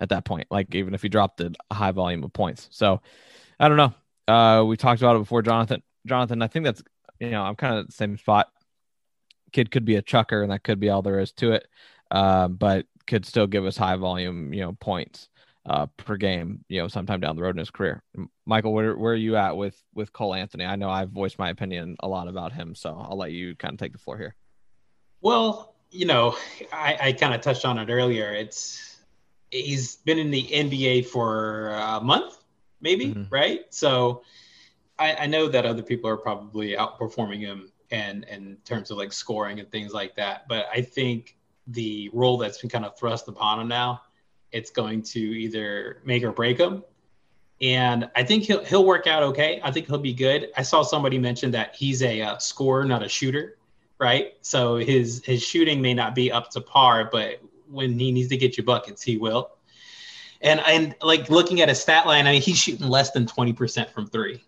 [0.00, 2.68] at that point, like even if he dropped a high volume of points.
[2.72, 3.00] So
[3.60, 3.94] I don't know.
[4.26, 5.82] Uh, we talked about it before, Jonathan.
[6.06, 6.82] Jonathan, I think that's,
[7.20, 8.48] you know, I'm kind of the same spot.
[9.52, 11.68] Kid could be a chucker, and that could be all there is to it,
[12.10, 15.28] uh, but could still give us high volume, you know, points
[15.66, 18.02] uh, per game, you know, sometime down the road in his career.
[18.46, 20.64] Michael, where where are you at with with Cole Anthony?
[20.64, 23.74] I know I've voiced my opinion a lot about him, so I'll let you kind
[23.74, 24.34] of take the floor here.
[25.20, 26.36] Well, you know,
[26.72, 28.32] I, I kind of touched on it earlier.
[28.32, 28.98] It's
[29.50, 32.38] he's been in the NBA for a month,
[32.80, 33.32] maybe, mm-hmm.
[33.32, 33.60] right?
[33.70, 34.22] So
[34.98, 38.96] I, I know that other people are probably outperforming him and, and in terms of
[38.96, 40.48] like scoring and things like that.
[40.48, 41.36] But I think
[41.66, 44.00] the role that's been kind of thrust upon him now,
[44.52, 46.84] it's going to either make or break him.
[47.60, 49.60] And I think he'll he'll work out okay.
[49.62, 50.50] I think he'll be good.
[50.56, 53.56] I saw somebody mention that he's a uh, scorer, not a shooter,
[53.98, 54.34] right?
[54.40, 57.40] So his his shooting may not be up to par, but
[57.70, 59.52] when he needs to get you buckets, he will.
[60.40, 63.52] And and like looking at his stat line, I mean, he's shooting less than twenty
[63.52, 64.42] percent from three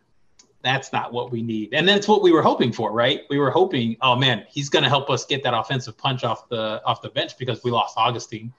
[0.64, 1.74] that's not what we need.
[1.74, 3.20] And that's what we were hoping for, right?
[3.28, 6.48] We were hoping, oh man, he's going to help us get that offensive punch off
[6.48, 8.52] the off the bench because we lost Augustin,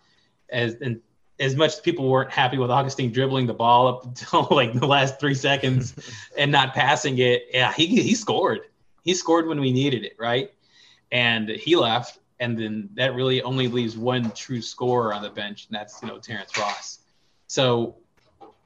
[0.49, 1.01] As and
[1.39, 4.87] as much as people weren't happy with Augustin dribbling the ball up until like the
[4.87, 5.93] last three seconds
[6.37, 8.61] and not passing it, yeah, he he scored.
[9.03, 10.51] He scored when we needed it, right?
[11.11, 15.67] And he left, and then that really only leaves one true scorer on the bench,
[15.67, 16.99] and that's you know Terrence Ross.
[17.47, 17.95] So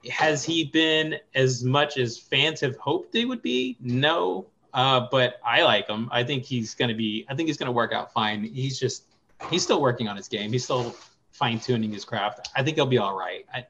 [0.10, 3.76] has he been as much as fans have hoped they would be?
[3.82, 4.48] No.
[4.74, 6.10] Uh, but I like him.
[6.12, 8.44] I think he's going to be, I think he's going to work out fine.
[8.44, 9.04] He's just,
[9.50, 10.52] he's still working on his game.
[10.52, 10.96] He's still
[11.40, 12.50] fine tuning his craft.
[12.56, 13.46] I think he'll be all right.
[13.54, 13.66] I,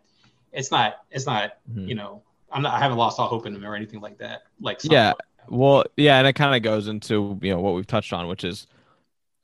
[0.52, 1.88] it's not, it's not, mm-hmm.
[1.88, 4.42] you know, I'm not, I haven't lost all hope in him or anything like that.
[4.60, 5.14] Like, yeah.
[5.48, 6.18] Well, yeah.
[6.18, 8.68] And it kind of goes into, you know, what we've touched on, which is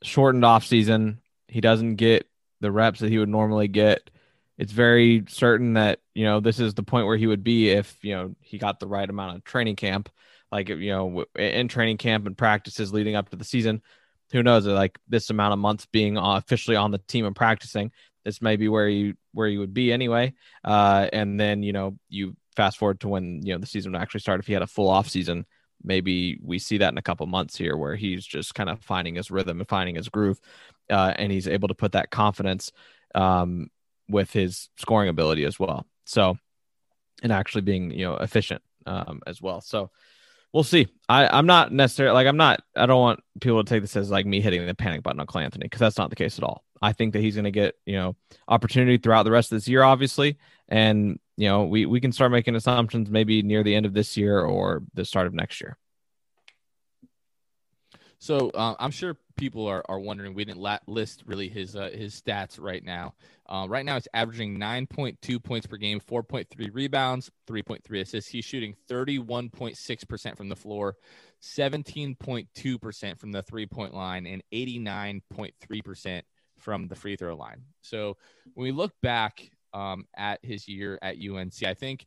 [0.02, 1.20] shortened off season.
[1.48, 2.28] He doesn't get
[2.60, 4.10] the reps that he would normally get
[4.58, 7.96] it's very certain that you know this is the point where he would be if
[8.02, 10.08] you know he got the right amount of training camp
[10.50, 13.82] like you know in training camp and practices leading up to the season
[14.32, 17.92] who knows like this amount of months being officially on the team and practicing
[18.26, 21.96] this may be where you where you would be anyway uh, and then you know
[22.10, 24.62] you fast forward to when you know the season would actually start if he had
[24.62, 25.46] a full off season
[25.82, 29.14] maybe we see that in a couple months here where he's just kind of finding
[29.14, 30.40] his rhythm and finding his groove
[30.90, 32.72] uh, and he's able to put that confidence
[33.14, 33.70] um,
[34.08, 35.86] with his scoring ability as well.
[36.04, 36.38] So,
[37.22, 39.60] and actually being you know efficient um, as well.
[39.60, 39.90] So
[40.52, 40.88] we'll see.
[41.08, 42.60] I I'm not necessarily like I'm not.
[42.74, 45.26] I don't want people to take this as like me hitting the panic button on
[45.26, 46.65] Cole Anthony because that's not the case at all.
[46.82, 48.16] I think that he's going to get you know
[48.48, 52.32] opportunity throughout the rest of this year, obviously, and you know we we can start
[52.32, 55.76] making assumptions maybe near the end of this year or the start of next year.
[58.18, 60.34] So uh, I'm sure people are, are wondering.
[60.34, 63.14] We didn't la- list really his uh, his stats right now.
[63.48, 68.30] Uh, right now, it's averaging 9.2 points per game, 4.3 rebounds, 3.3 assists.
[68.30, 70.96] He's shooting 31.6 percent from the floor,
[71.42, 76.24] 17.2 percent from the three point line, and 89.3 percent
[76.58, 77.62] from the free throw line.
[77.82, 78.16] So
[78.54, 82.06] when we look back um, at his year at UNC, I think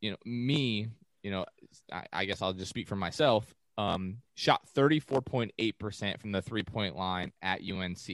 [0.00, 0.88] you know me.
[1.22, 1.46] You know,
[1.92, 6.96] I, I guess I'll just speak for myself um, shot 34.8% from the three point
[6.96, 8.08] line at UNC.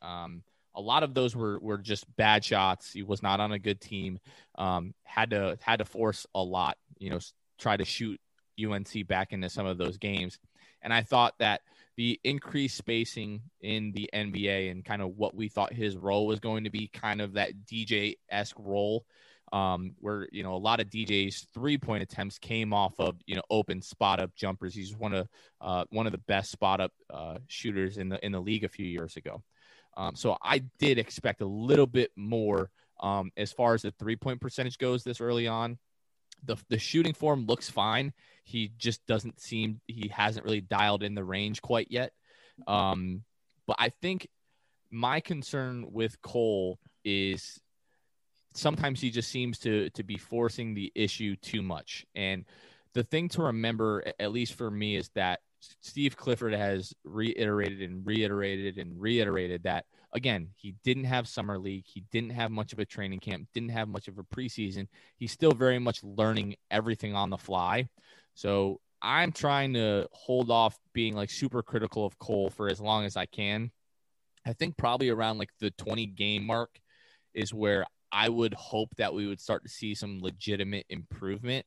[0.00, 0.42] Um,
[0.74, 2.92] a lot of those were, were just bad shots.
[2.92, 4.20] He was not on a good team.
[4.56, 7.18] Um, had to had to force a lot, you know,
[7.58, 8.20] try to shoot
[8.64, 10.38] UNC back into some of those games.
[10.82, 11.62] And I thought that
[11.98, 16.38] the increased spacing in the NBA and kind of what we thought his role was
[16.38, 19.04] going to be, kind of that DJ esque role,
[19.52, 23.34] um, where you know a lot of DJ's three point attempts came off of you
[23.34, 24.76] know open spot up jumpers.
[24.76, 25.28] He's one of
[25.60, 28.68] uh, one of the best spot up uh, shooters in the in the league a
[28.68, 29.42] few years ago.
[29.96, 32.70] Um, so I did expect a little bit more
[33.00, 35.78] um, as far as the three point percentage goes this early on.
[36.44, 38.12] The the shooting form looks fine.
[38.44, 42.12] He just doesn't seem he hasn't really dialed in the range quite yet.
[42.66, 43.24] Um,
[43.66, 44.28] but I think
[44.90, 47.60] my concern with Cole is
[48.54, 52.06] sometimes he just seems to to be forcing the issue too much.
[52.14, 52.44] And
[52.94, 55.40] the thing to remember, at least for me, is that
[55.80, 61.84] Steve Clifford has reiterated and reiterated and reiterated that again, he didn't have summer league,
[61.86, 64.88] he didn't have much of a training camp, didn't have much of a preseason.
[65.16, 67.88] He's still very much learning everything on the fly.
[68.34, 73.04] So I'm trying to hold off being like super critical of Cole for as long
[73.04, 73.70] as I can.
[74.46, 76.80] I think probably around like the 20 game mark
[77.34, 81.66] is where I would hope that we would start to see some legitimate improvement.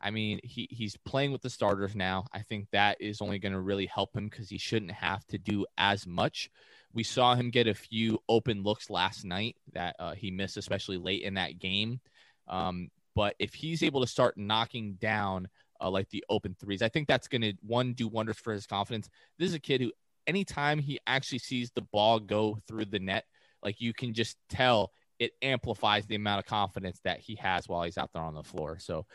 [0.00, 2.26] I mean, he, he's playing with the starters now.
[2.32, 5.38] I think that is only going to really help him because he shouldn't have to
[5.38, 6.50] do as much.
[6.94, 10.96] We saw him get a few open looks last night that uh, he missed, especially
[10.96, 12.00] late in that game.
[12.48, 15.48] Um, but if he's able to start knocking down
[15.80, 18.66] uh, like the open threes, I think that's going to one do wonders for his
[18.66, 19.08] confidence.
[19.38, 19.92] This is a kid who,
[20.26, 23.24] anytime he actually sees the ball go through the net,
[23.62, 27.82] like you can just tell it amplifies the amount of confidence that he has while
[27.82, 28.78] he's out there on the floor.
[28.78, 29.06] So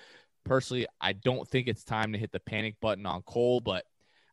[0.45, 3.85] personally, I don't think it's time to hit the panic button on Cole, but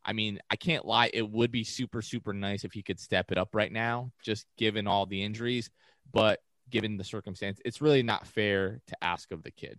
[0.06, 1.10] I mean, I can't lie.
[1.12, 4.46] It would be super, super nice if he could step it up right now, just
[4.56, 5.68] given all the injuries.
[6.12, 6.38] But
[6.70, 9.78] given the circumstance, it's really not fair to ask of the kid.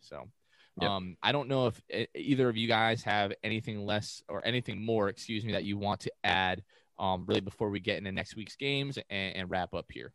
[0.00, 0.28] So
[0.80, 0.90] Yep.
[0.90, 5.08] Um, I don't know if either of you guys have anything less or anything more,
[5.08, 6.62] excuse me, that you want to add.
[6.98, 10.14] Um, really before we get into next week's games and, and wrap up here.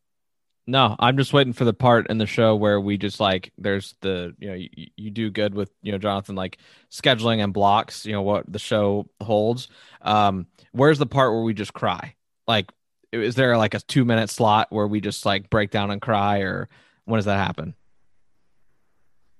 [0.68, 3.95] No, I'm just waiting for the part in the show where we just like there's
[4.01, 6.59] the you know you, you do good with you know Jonathan like
[6.91, 9.68] scheduling and blocks you know what the show holds.
[10.01, 12.16] Um, where's the part where we just cry?
[12.47, 12.72] Like,
[13.12, 16.39] is there like a two minute slot where we just like break down and cry,
[16.39, 16.70] or
[17.05, 17.74] when does that happen?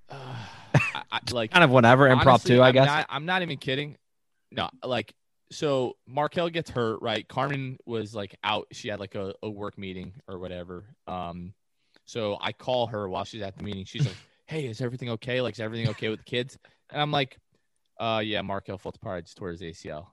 [0.10, 2.86] I, I, like Kind of whenever honestly, impromptu, I I'm guess.
[2.86, 3.96] Not, I'm not even kidding.
[4.50, 5.14] No, like
[5.52, 7.26] so Markelle gets hurt, right?
[7.28, 8.66] Carmen was like out.
[8.72, 10.84] She had like a, a work meeting or whatever.
[11.06, 11.54] Um,
[12.04, 13.84] so I call her while she's at the meeting.
[13.84, 15.40] She's like, "Hey, is everything okay?
[15.40, 16.58] Like, is everything okay with the kids?"
[16.90, 17.38] And I'm like,
[18.00, 20.08] "Uh, yeah, Markelle Fultz just tore his ACL."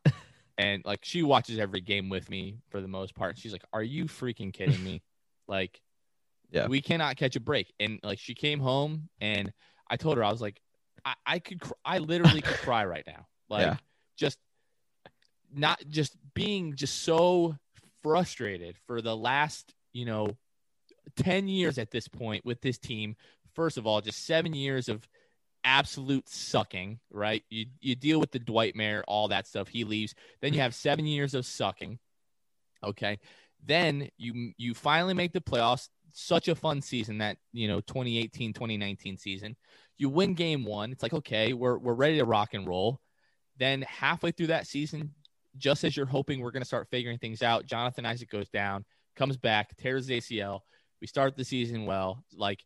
[0.57, 3.37] and like she watches every game with me for the most part.
[3.37, 5.01] She's like, "Are you freaking kidding me?"
[5.47, 5.81] like,
[6.51, 6.67] Yeah.
[6.67, 7.73] we cannot catch a break.
[7.79, 9.51] And like she came home and
[9.89, 10.61] I told her I was like,
[11.03, 13.25] I, I could, cr- I literally could cry right now.
[13.49, 13.77] Like, Yeah.
[14.17, 14.37] just
[15.53, 17.55] not just being just so
[18.01, 20.37] frustrated for the last, you know,
[21.17, 23.15] 10 years at this point with this team.
[23.53, 25.07] First of all, just seven years of
[25.63, 27.43] absolute sucking, right?
[27.49, 29.67] You, you deal with the Dwightmare, all that stuff.
[29.67, 30.15] He leaves.
[30.41, 31.99] Then you have seven years of sucking.
[32.83, 33.19] Okay.
[33.65, 35.89] Then you, you finally make the playoffs.
[36.11, 39.55] Such a fun season that, you know, 2018, 2019 season.
[39.97, 40.91] You win game one.
[40.91, 42.99] It's like, okay, we're, we're ready to rock and roll.
[43.57, 45.13] Then halfway through that season,
[45.59, 48.85] just as you're hoping we're going to start figuring things out, Jonathan Isaac goes down,
[49.15, 50.61] comes back, tears his ACL.
[51.01, 52.23] We start the season well.
[52.35, 52.63] Like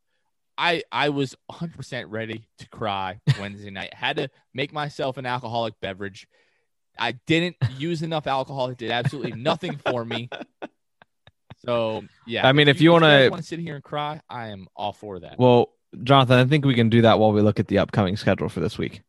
[0.58, 3.94] I I was 100% ready to cry Wednesday night.
[3.94, 6.28] Had to make myself an alcoholic beverage.
[6.98, 8.68] I didn't use enough alcohol.
[8.68, 10.30] It did absolutely nothing for me.
[11.66, 14.50] So yeah, I mean, if you wanna- guys want to sit here and cry, I
[14.50, 15.40] am all for that.
[15.40, 15.74] Well,
[16.04, 18.60] Jonathan, I think we can do that while we look at the upcoming schedule for
[18.60, 19.02] this week.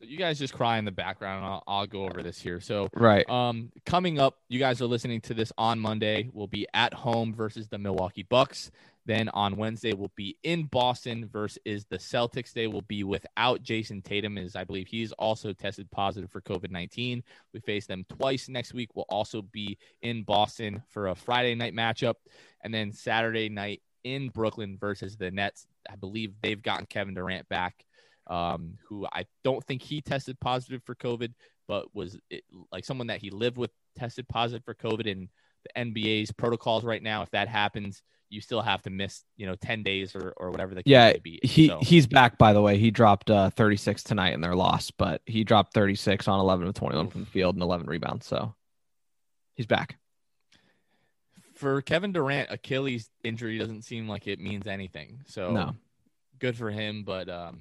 [0.00, 1.44] So you guys just cry in the background.
[1.44, 2.60] I'll, I'll go over this here.
[2.60, 3.28] So Right.
[3.28, 6.30] Um, coming up, you guys are listening to this on Monday.
[6.32, 8.70] We'll be at home versus the Milwaukee Bucks.
[9.06, 12.52] Then on Wednesday, we'll be in Boston versus the Celtics.
[12.52, 16.70] They will be without Jayson Tatum, as I believe he's also tested positive for COVID
[16.70, 17.22] 19.
[17.52, 18.90] We face them twice next week.
[18.94, 22.14] We'll also be in Boston for a Friday night matchup.
[22.62, 25.66] And then Saturday night in Brooklyn versus the Nets.
[25.90, 27.84] I believe they've gotten Kevin Durant back,
[28.30, 31.34] um, who I don't think he tested positive for COVID
[31.70, 35.28] but was it, like someone that he lived with tested positive for COVID in
[35.62, 37.22] the NBA's protocols right now.
[37.22, 40.74] If that happens, you still have to miss, you know, 10 days or, or whatever
[40.74, 41.38] the case Yeah, may be.
[41.44, 42.76] He So, he's back by the way.
[42.76, 46.74] He dropped uh, 36 tonight in their loss, but he dropped 36 on 11 of
[46.74, 48.26] 21 from the field and 11 rebounds.
[48.26, 48.52] So
[49.54, 49.96] he's back.
[51.54, 55.20] for Kevin Durant, Achilles injury doesn't seem like it means anything.
[55.26, 55.76] So No.
[56.40, 57.04] good for him.
[57.04, 57.60] But um,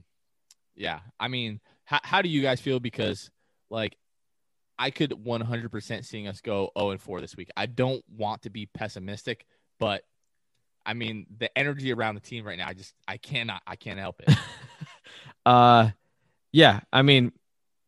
[0.79, 2.79] yeah, I mean, how, how do you guys feel?
[2.79, 3.29] Because
[3.69, 3.97] like,
[4.79, 7.49] I could 100% seeing us go 0 and 4 this week.
[7.55, 9.45] I don't want to be pessimistic,
[9.77, 10.03] but
[10.85, 13.99] I mean, the energy around the team right now, I just, I cannot, I can't
[13.99, 14.35] help it.
[15.45, 15.89] Uh,
[16.51, 16.81] yeah.
[16.91, 17.31] I mean,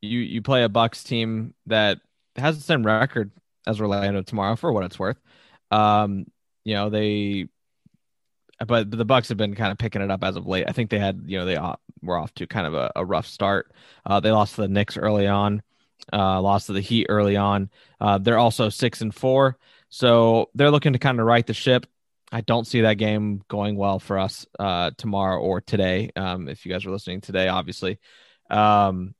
[0.01, 1.99] you you play a Bucks team that
[2.35, 3.31] has the same record
[3.67, 5.17] as Orlando tomorrow for what it's worth.
[5.69, 6.25] Um,
[6.63, 7.47] you know they,
[8.65, 10.65] but the Bucks have been kind of picking it up as of late.
[10.67, 11.57] I think they had you know they
[12.01, 13.71] were off to kind of a, a rough start.
[14.05, 15.61] Uh, they lost to the Knicks early on,
[16.11, 17.69] uh, lost to the Heat early on.
[17.99, 19.57] Uh, they're also six and four,
[19.89, 21.85] so they're looking to kind of right the ship.
[22.31, 26.11] I don't see that game going well for us uh, tomorrow or today.
[26.15, 27.99] Um, if you guys are listening today, obviously,
[28.49, 29.13] um,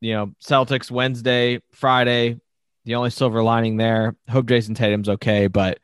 [0.00, 2.38] you know, Celtics Wednesday, Friday.
[2.84, 4.14] The only silver lining there.
[4.28, 5.78] Hope Jason Tatum's okay, but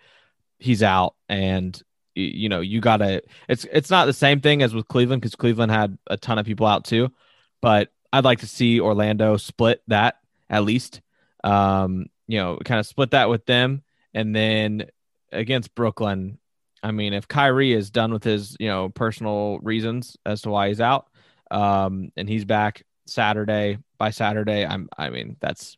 [0.58, 1.80] he's out, and
[2.14, 3.22] you know you gotta.
[3.48, 6.46] It's it's not the same thing as with Cleveland because Cleveland had a ton of
[6.46, 7.10] people out too,
[7.60, 10.16] but I'd like to see Orlando split that
[10.48, 11.00] at least.
[11.44, 13.82] Um, you know, kind of split that with them,
[14.14, 14.86] and then
[15.32, 16.38] against Brooklyn.
[16.82, 20.68] I mean, if Kyrie is done with his, you know, personal reasons as to why
[20.68, 21.08] he's out,
[21.50, 25.76] um, and he's back Saturday by Saturday, I'm, I mean, that's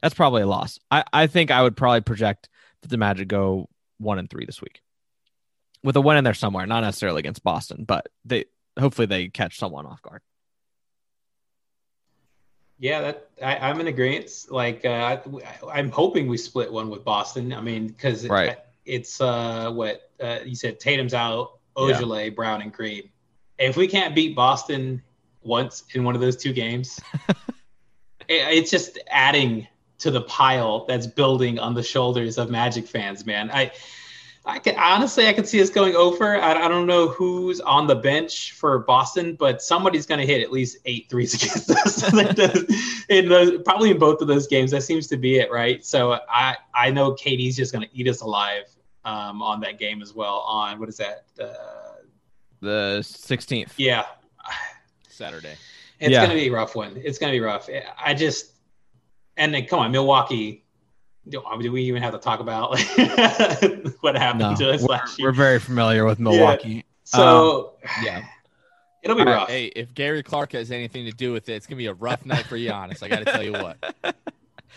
[0.00, 0.78] that's probably a loss.
[0.90, 2.48] I, I think I would probably project
[2.82, 3.68] that the Magic go
[3.98, 4.82] one and three this week,
[5.84, 8.46] with a win in there somewhere, not necessarily against Boston, but they
[8.80, 10.22] hopefully they catch someone off guard.
[12.78, 14.30] Yeah, that I, I'm in agreement.
[14.50, 15.20] Like, uh, I,
[15.72, 17.52] I'm hoping we split one with Boston.
[17.52, 18.56] I mean, because Right.
[18.84, 20.80] it's uh, what uh, you said.
[20.80, 23.10] Tatum's out, Ojeleye, Brown, and Green.
[23.58, 25.02] If we can't beat Boston
[25.42, 27.36] once in one of those two games, it,
[28.28, 29.68] it's just adding
[29.98, 33.24] to the pile that's building on the shoulders of Magic fans.
[33.24, 33.70] Man, I
[34.46, 36.36] I can honestly, I can see us going over.
[36.36, 40.42] I, I don't know who's on the bench for Boston, but somebody's going to hit
[40.42, 42.12] at least eight threes against us
[43.08, 44.70] in those, probably in both of those games.
[44.70, 45.84] That seems to be it, right?
[45.84, 48.64] So I I know KD's just going to eat us alive
[49.06, 50.40] um, on that game as well.
[50.46, 51.24] On what is that?
[51.40, 51.54] Uh,
[52.60, 53.72] the 16th.
[53.78, 54.04] Yeah,
[55.08, 55.56] Saturday.
[56.00, 56.20] It's Yeah.
[56.26, 56.92] going to be a rough one.
[57.02, 57.68] It's going to be rough.
[57.98, 58.52] I just
[59.38, 60.63] and then come on, Milwaukee.
[61.28, 62.70] Do, do we even have to talk about
[64.00, 65.28] what happened No, to us we're, last year?
[65.28, 66.84] we're very familiar with Milwaukee.
[67.04, 68.24] So Yeah.
[69.02, 69.48] it'll be All right, rough.
[69.48, 72.26] Hey, if Gary Clark has anything to do with it, it's gonna be a rough
[72.26, 73.02] night for Giannis.
[73.02, 73.76] I got to tell you what.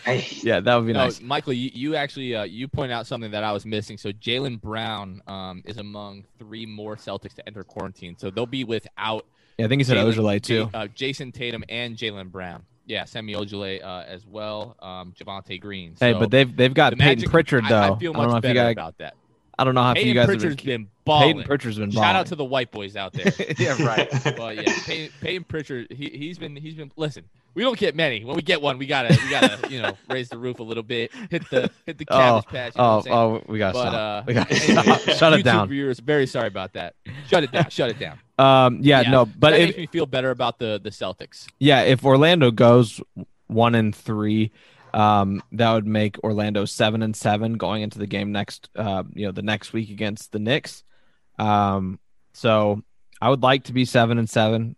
[0.04, 1.20] Hey, Yeah, that would be No, nice.
[1.20, 3.98] Michael, you, you actually uh, you point out something that I was missing.
[3.98, 8.14] So Jaylen Brown um, is among three more Celtics to enter quarantine.
[8.16, 9.26] So they'll be without
[9.58, 10.70] Yeah, I think he said Jalen- Ojeleye too.
[10.72, 12.62] Uh, Jayson Tatum and Jaylen Brown.
[12.88, 14.74] Yeah, Semi Ojeleye uh, as well.
[14.80, 15.94] Um, Javonte Green.
[16.00, 17.94] Hey, but they've they've got the Payton Magic- Pritchard though.
[17.94, 19.14] I, feel don't know much you better about that.
[19.58, 20.26] I don't know how if Payton you guys.
[20.26, 21.28] Pritchard's have been been, balling.
[21.34, 22.06] Payton Pritchard's been balling.
[22.06, 23.32] Shout out to the white boys out there.
[23.58, 24.08] yeah, right.
[24.36, 27.24] But yeah, Payton, Payton Pritchard, he he's been he's been listen.
[27.54, 28.24] We don't get many.
[28.24, 30.84] When we get one, we gotta we gotta you know raise the roof a little
[30.84, 32.76] bit, hit the hit the Oh, patch.
[32.76, 33.94] You know Oh, oh, we got to but stop.
[33.94, 35.00] uh, we got to anyway, stop.
[35.16, 35.68] Shut it YouTube down.
[35.68, 36.94] Viewers, very sorry about that.
[37.26, 37.68] Shut it down.
[37.70, 38.18] Shut it down.
[38.38, 41.48] Um, yeah, no, but it makes me feel better about the the Celtics.
[41.58, 43.00] yeah, if Orlando goes
[43.48, 44.52] one and three,
[44.94, 49.26] um, that would make Orlando seven and seven going into the game next, uh, you
[49.26, 50.82] know, the next week against the Knicks.
[51.38, 51.98] Um,
[52.32, 52.82] so
[53.20, 54.76] I would like to be seven and seven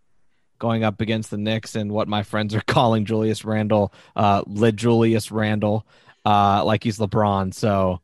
[0.59, 4.77] going up against the Knicks and what my friends are calling Julius Randle, uh, Lid
[4.77, 5.85] Julius Randle,
[6.25, 7.53] uh, like he's LeBron.
[7.53, 7.99] So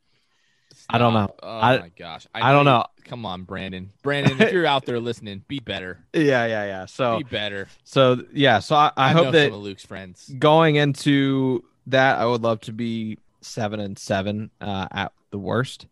[0.90, 1.36] I don't know.
[1.44, 2.26] Oh I- my gosh.
[2.34, 2.86] I don't know.
[3.06, 3.92] Come on, Brandon.
[4.04, 6.04] Brandon, if you're out there listening, be better.
[6.14, 6.86] yeah, yeah, yeah.
[6.88, 7.70] So Be better.
[7.86, 8.60] so yeah.
[8.60, 10.30] So I, I know hope that Luke's friends.
[10.38, 15.88] going into that, I would love to be seven and seven uh, at the worst.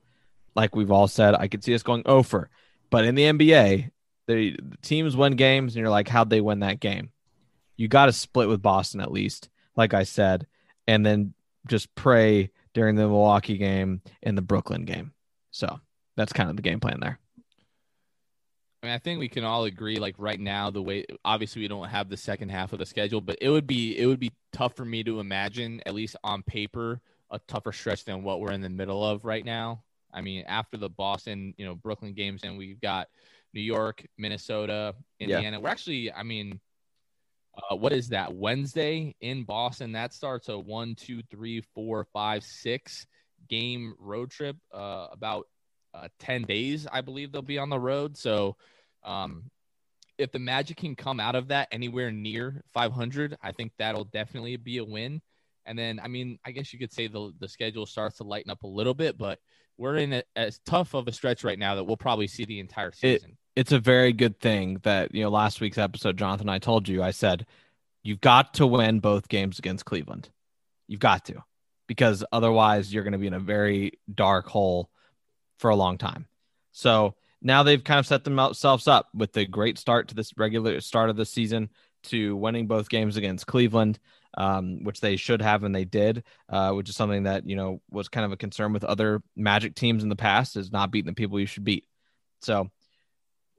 [0.55, 2.49] Like we've all said, I could see us going over.
[2.89, 3.91] But in the NBA,
[4.27, 7.11] the, the teams win games, and you're like, how'd they win that game?
[7.77, 10.47] You got to split with Boston at least, like I said,
[10.87, 11.33] and then
[11.67, 15.13] just pray during the Milwaukee game and the Brooklyn game.
[15.51, 15.79] So
[16.15, 17.19] that's kind of the game plan there.
[18.85, 21.67] I mean, I think we can all agree, like right now, the way obviously we
[21.67, 24.31] don't have the second half of the schedule, but it would be it would be
[24.53, 28.51] tough for me to imagine, at least on paper, a tougher stretch than what we're
[28.51, 29.83] in the middle of right now.
[30.13, 33.07] I mean, after the Boston, you know, Brooklyn games, and we've got
[33.55, 35.37] New York, Minnesota, Yeah.
[35.37, 35.59] Indiana.
[35.59, 36.59] We're actually, I mean,
[37.57, 38.35] uh, what is that?
[38.35, 39.93] Wednesday in Boston.
[39.93, 43.07] That starts a one, two, three, four, five, six
[43.49, 44.57] game road trip.
[44.71, 45.47] Uh, about
[45.95, 48.15] uh, 10 days, I believe they'll be on the road.
[48.17, 48.57] So,
[49.05, 49.49] um,
[50.17, 54.57] if the Magic can come out of that anywhere near 500, I think that'll definitely
[54.57, 55.21] be a win.
[55.65, 58.51] And then, I mean, I guess you could say the the schedule starts to lighten
[58.51, 59.39] up a little bit, but
[59.77, 62.59] we're in a, as tough of a stretch right now that we'll probably see the
[62.59, 63.37] entire season.
[63.55, 67.01] it's a very good thing that you know last week's episode jonathan i told you
[67.03, 67.45] i said
[68.03, 70.29] you've got to win both games against cleveland
[70.87, 71.43] you've got to
[71.87, 74.89] because otherwise you're going to be in a very dark hole
[75.57, 76.27] for a long time
[76.71, 77.15] so
[77.45, 81.09] now they've kind of set themselves up with the great start to this regular start
[81.09, 81.69] of the season
[82.03, 83.99] to winning both games against cleveland
[84.37, 87.81] um, which they should have and they did uh, which is something that you know
[87.89, 91.07] was kind of a concern with other magic teams in the past is not beating
[91.07, 91.85] the people you should beat.
[92.41, 92.69] So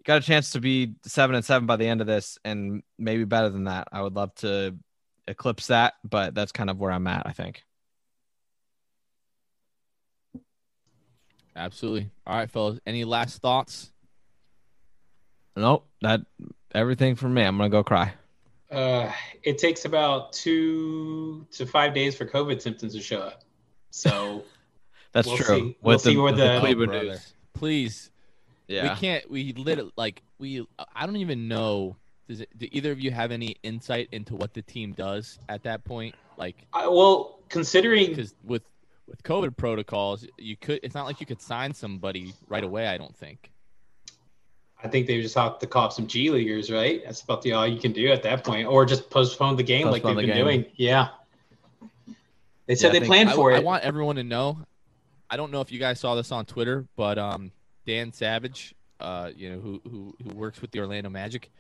[0.04, 3.24] got a chance to be seven and seven by the end of this and maybe
[3.24, 3.88] better than that.
[3.90, 4.76] I would love to
[5.28, 7.62] eclipse that but that's kind of where i'm at i think
[11.56, 12.10] Absolutely.
[12.26, 12.78] All right, fellas.
[12.86, 13.90] Any last thoughts?
[15.58, 16.20] nope that
[16.74, 18.12] everything for me i'm gonna go cry
[18.70, 19.10] Uh,
[19.42, 23.42] it takes about two to five days for COVID symptoms to show up.
[23.90, 24.44] So
[25.12, 25.76] that's We'll true see.
[25.80, 27.06] We'll see where with the- cleveland brother.
[27.06, 28.10] news Please.
[28.68, 29.30] yeah We can't.
[29.30, 30.66] We literally like we.
[30.94, 31.96] I don't even know.
[32.28, 35.62] Does it, do either of you have any insight into what the team does at
[35.62, 36.14] that point?
[36.36, 38.62] Like, I, well, considering because with
[39.06, 40.80] with COVID protocols, you could.
[40.82, 42.88] It's not like you could sign somebody right away.
[42.88, 43.50] I don't think.
[44.82, 47.02] I think they just have to call up some G leaguers, right?
[47.04, 49.88] That's about the all you can do at that point, or just postpone the game
[49.88, 50.44] like they've the been game.
[50.44, 50.66] doing.
[50.76, 51.08] Yeah.
[52.66, 53.58] They said Yeah, they planned I, for I it.
[53.58, 54.58] I want everyone to know.
[55.30, 57.52] I don't know if you guys saw this on Twitter, but um,
[57.86, 61.50] Dan Savage, uh, you know, who who who works with the Orlando Magic,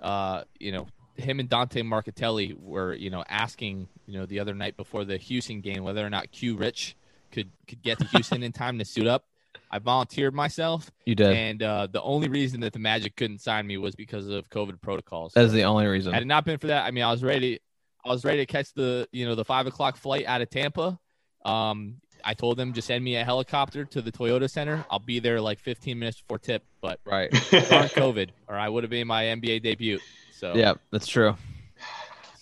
[0.00, 0.86] uh, you know,
[1.16, 5.16] him and Dante Marchitelli were, you know, asking, you know, the other night before the
[5.16, 6.96] Houston game whether or not Q Rich
[7.32, 9.24] could could get to Houston in time to suit up.
[9.70, 13.66] I volunteered myself, you did and uh, the only reason that the Magic couldn't sign
[13.66, 15.32] me was because of COVID protocols.
[15.34, 17.60] that's the only reason Had it not been for that, I mean, I was ready.
[18.04, 20.98] I was ready to catch the you know the five o'clock flight out of Tampa.
[21.44, 24.84] Um, I told them just send me a helicopter to the Toyota Center.
[24.90, 27.30] I'll be there like 15 minutes before tip, but Right.
[27.30, 29.98] darn COVID, or I would have made my NBA debut.
[30.44, 31.36] So Yeah, that's true.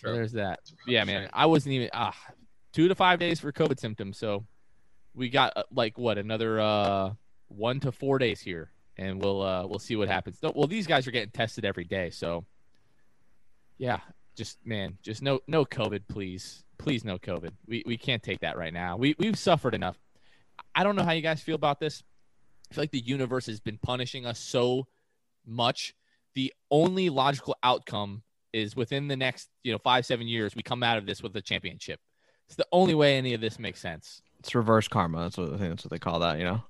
[0.00, 0.58] so there's that.
[0.88, 2.16] Yeah, man, I wasn't even ah
[2.72, 4.18] two to five days for COVID symptoms.
[4.18, 4.44] So
[5.14, 7.12] we got uh, like what another uh
[7.46, 10.38] one to four days here, and we'll uh we'll see what happens.
[10.42, 12.44] Well, these guys are getting tested every day, so
[13.78, 14.00] yeah,
[14.34, 17.52] just man, just no no COVID, please, please no COVID.
[17.68, 18.96] We we can't take that right now.
[18.96, 19.96] We we've suffered enough.
[20.74, 22.02] I don't know how you guys feel about this.
[22.68, 24.88] I feel like the universe has been punishing us so
[25.46, 25.94] much.
[26.34, 28.22] The only logical outcome
[28.52, 31.34] is within the next, you know, five, seven years, we come out of this with
[31.36, 32.00] a championship.
[32.46, 34.20] It's the only way any of this makes sense.
[34.38, 35.20] It's reverse karma.
[35.20, 36.62] That's what I think that's what they call that, you know?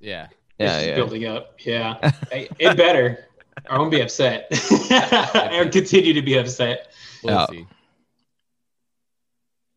[0.00, 0.28] Yeah.
[0.58, 0.94] Yeah, it's yeah.
[0.94, 1.60] building up.
[1.60, 3.26] Yeah, Hey, it better.
[3.68, 4.48] I won't be upset.
[5.52, 6.92] or continue to be upset.
[7.22, 7.46] We'll Yeah.
[7.46, 7.66] see.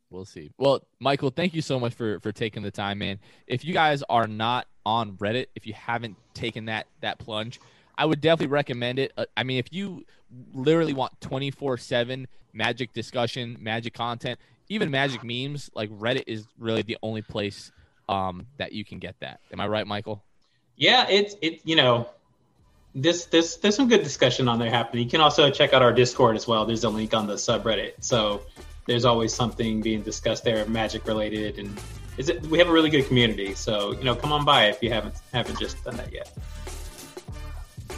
[0.09, 0.51] We'll see.
[0.57, 3.19] Well, Michael, thank you so much for for taking the time, man.
[3.47, 7.59] If you guys are not on Reddit, if you haven't taken that that plunge,
[7.97, 9.11] I would definitely recommend it.
[9.17, 10.05] Uh, I mean, if you
[10.53, 14.39] literally want 24/7 magic discussion, magic content,
[14.69, 17.71] even magic memes, like Reddit is really the only place
[18.07, 19.39] um that you can get that.
[19.51, 20.23] Am I right, Michael?
[20.75, 21.61] Yeah, it's it.
[21.63, 22.09] You know,
[22.93, 25.03] this this there's some good discussion on there happening.
[25.03, 26.65] You can also check out our Discord as well.
[26.65, 28.41] There's a link on the subreddit, so
[28.85, 31.79] there's always something being discussed there, magic related, and
[32.17, 32.41] is it?
[32.43, 35.15] We have a really good community, so you know, come on by if you haven't
[35.33, 36.31] haven't just done that yet.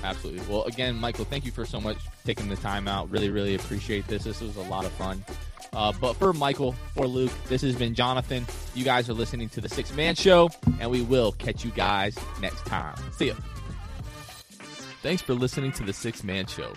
[0.03, 0.41] Absolutely.
[0.47, 3.09] Well, again, Michael, thank you for so much taking the time out.
[3.09, 4.23] Really, really appreciate this.
[4.23, 5.23] This was a lot of fun.
[5.73, 8.45] Uh, but for Michael, for Luke, this has been Jonathan.
[8.73, 12.17] You guys are listening to the Sixth Man Show, and we will catch you guys
[12.41, 12.95] next time.
[13.11, 13.35] See ya.
[15.03, 16.73] Thanks for listening to the Sixth Man Show.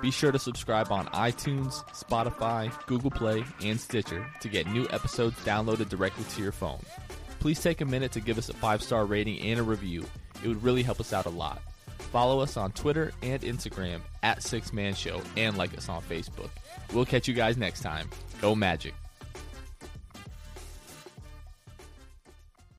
[0.00, 5.36] Be sure to subscribe on iTunes, Spotify, Google Play, and Stitcher to get new episodes
[5.44, 6.80] downloaded directly to your phone.
[7.40, 10.04] Please take a minute to give us a five star rating and a review.
[10.42, 11.62] It would really help us out a lot.
[12.06, 16.50] Follow us on Twitter and Instagram at Sixth Man Show and like us on Facebook.
[16.92, 18.08] We'll catch you guys next time.
[18.40, 18.94] Go Magic.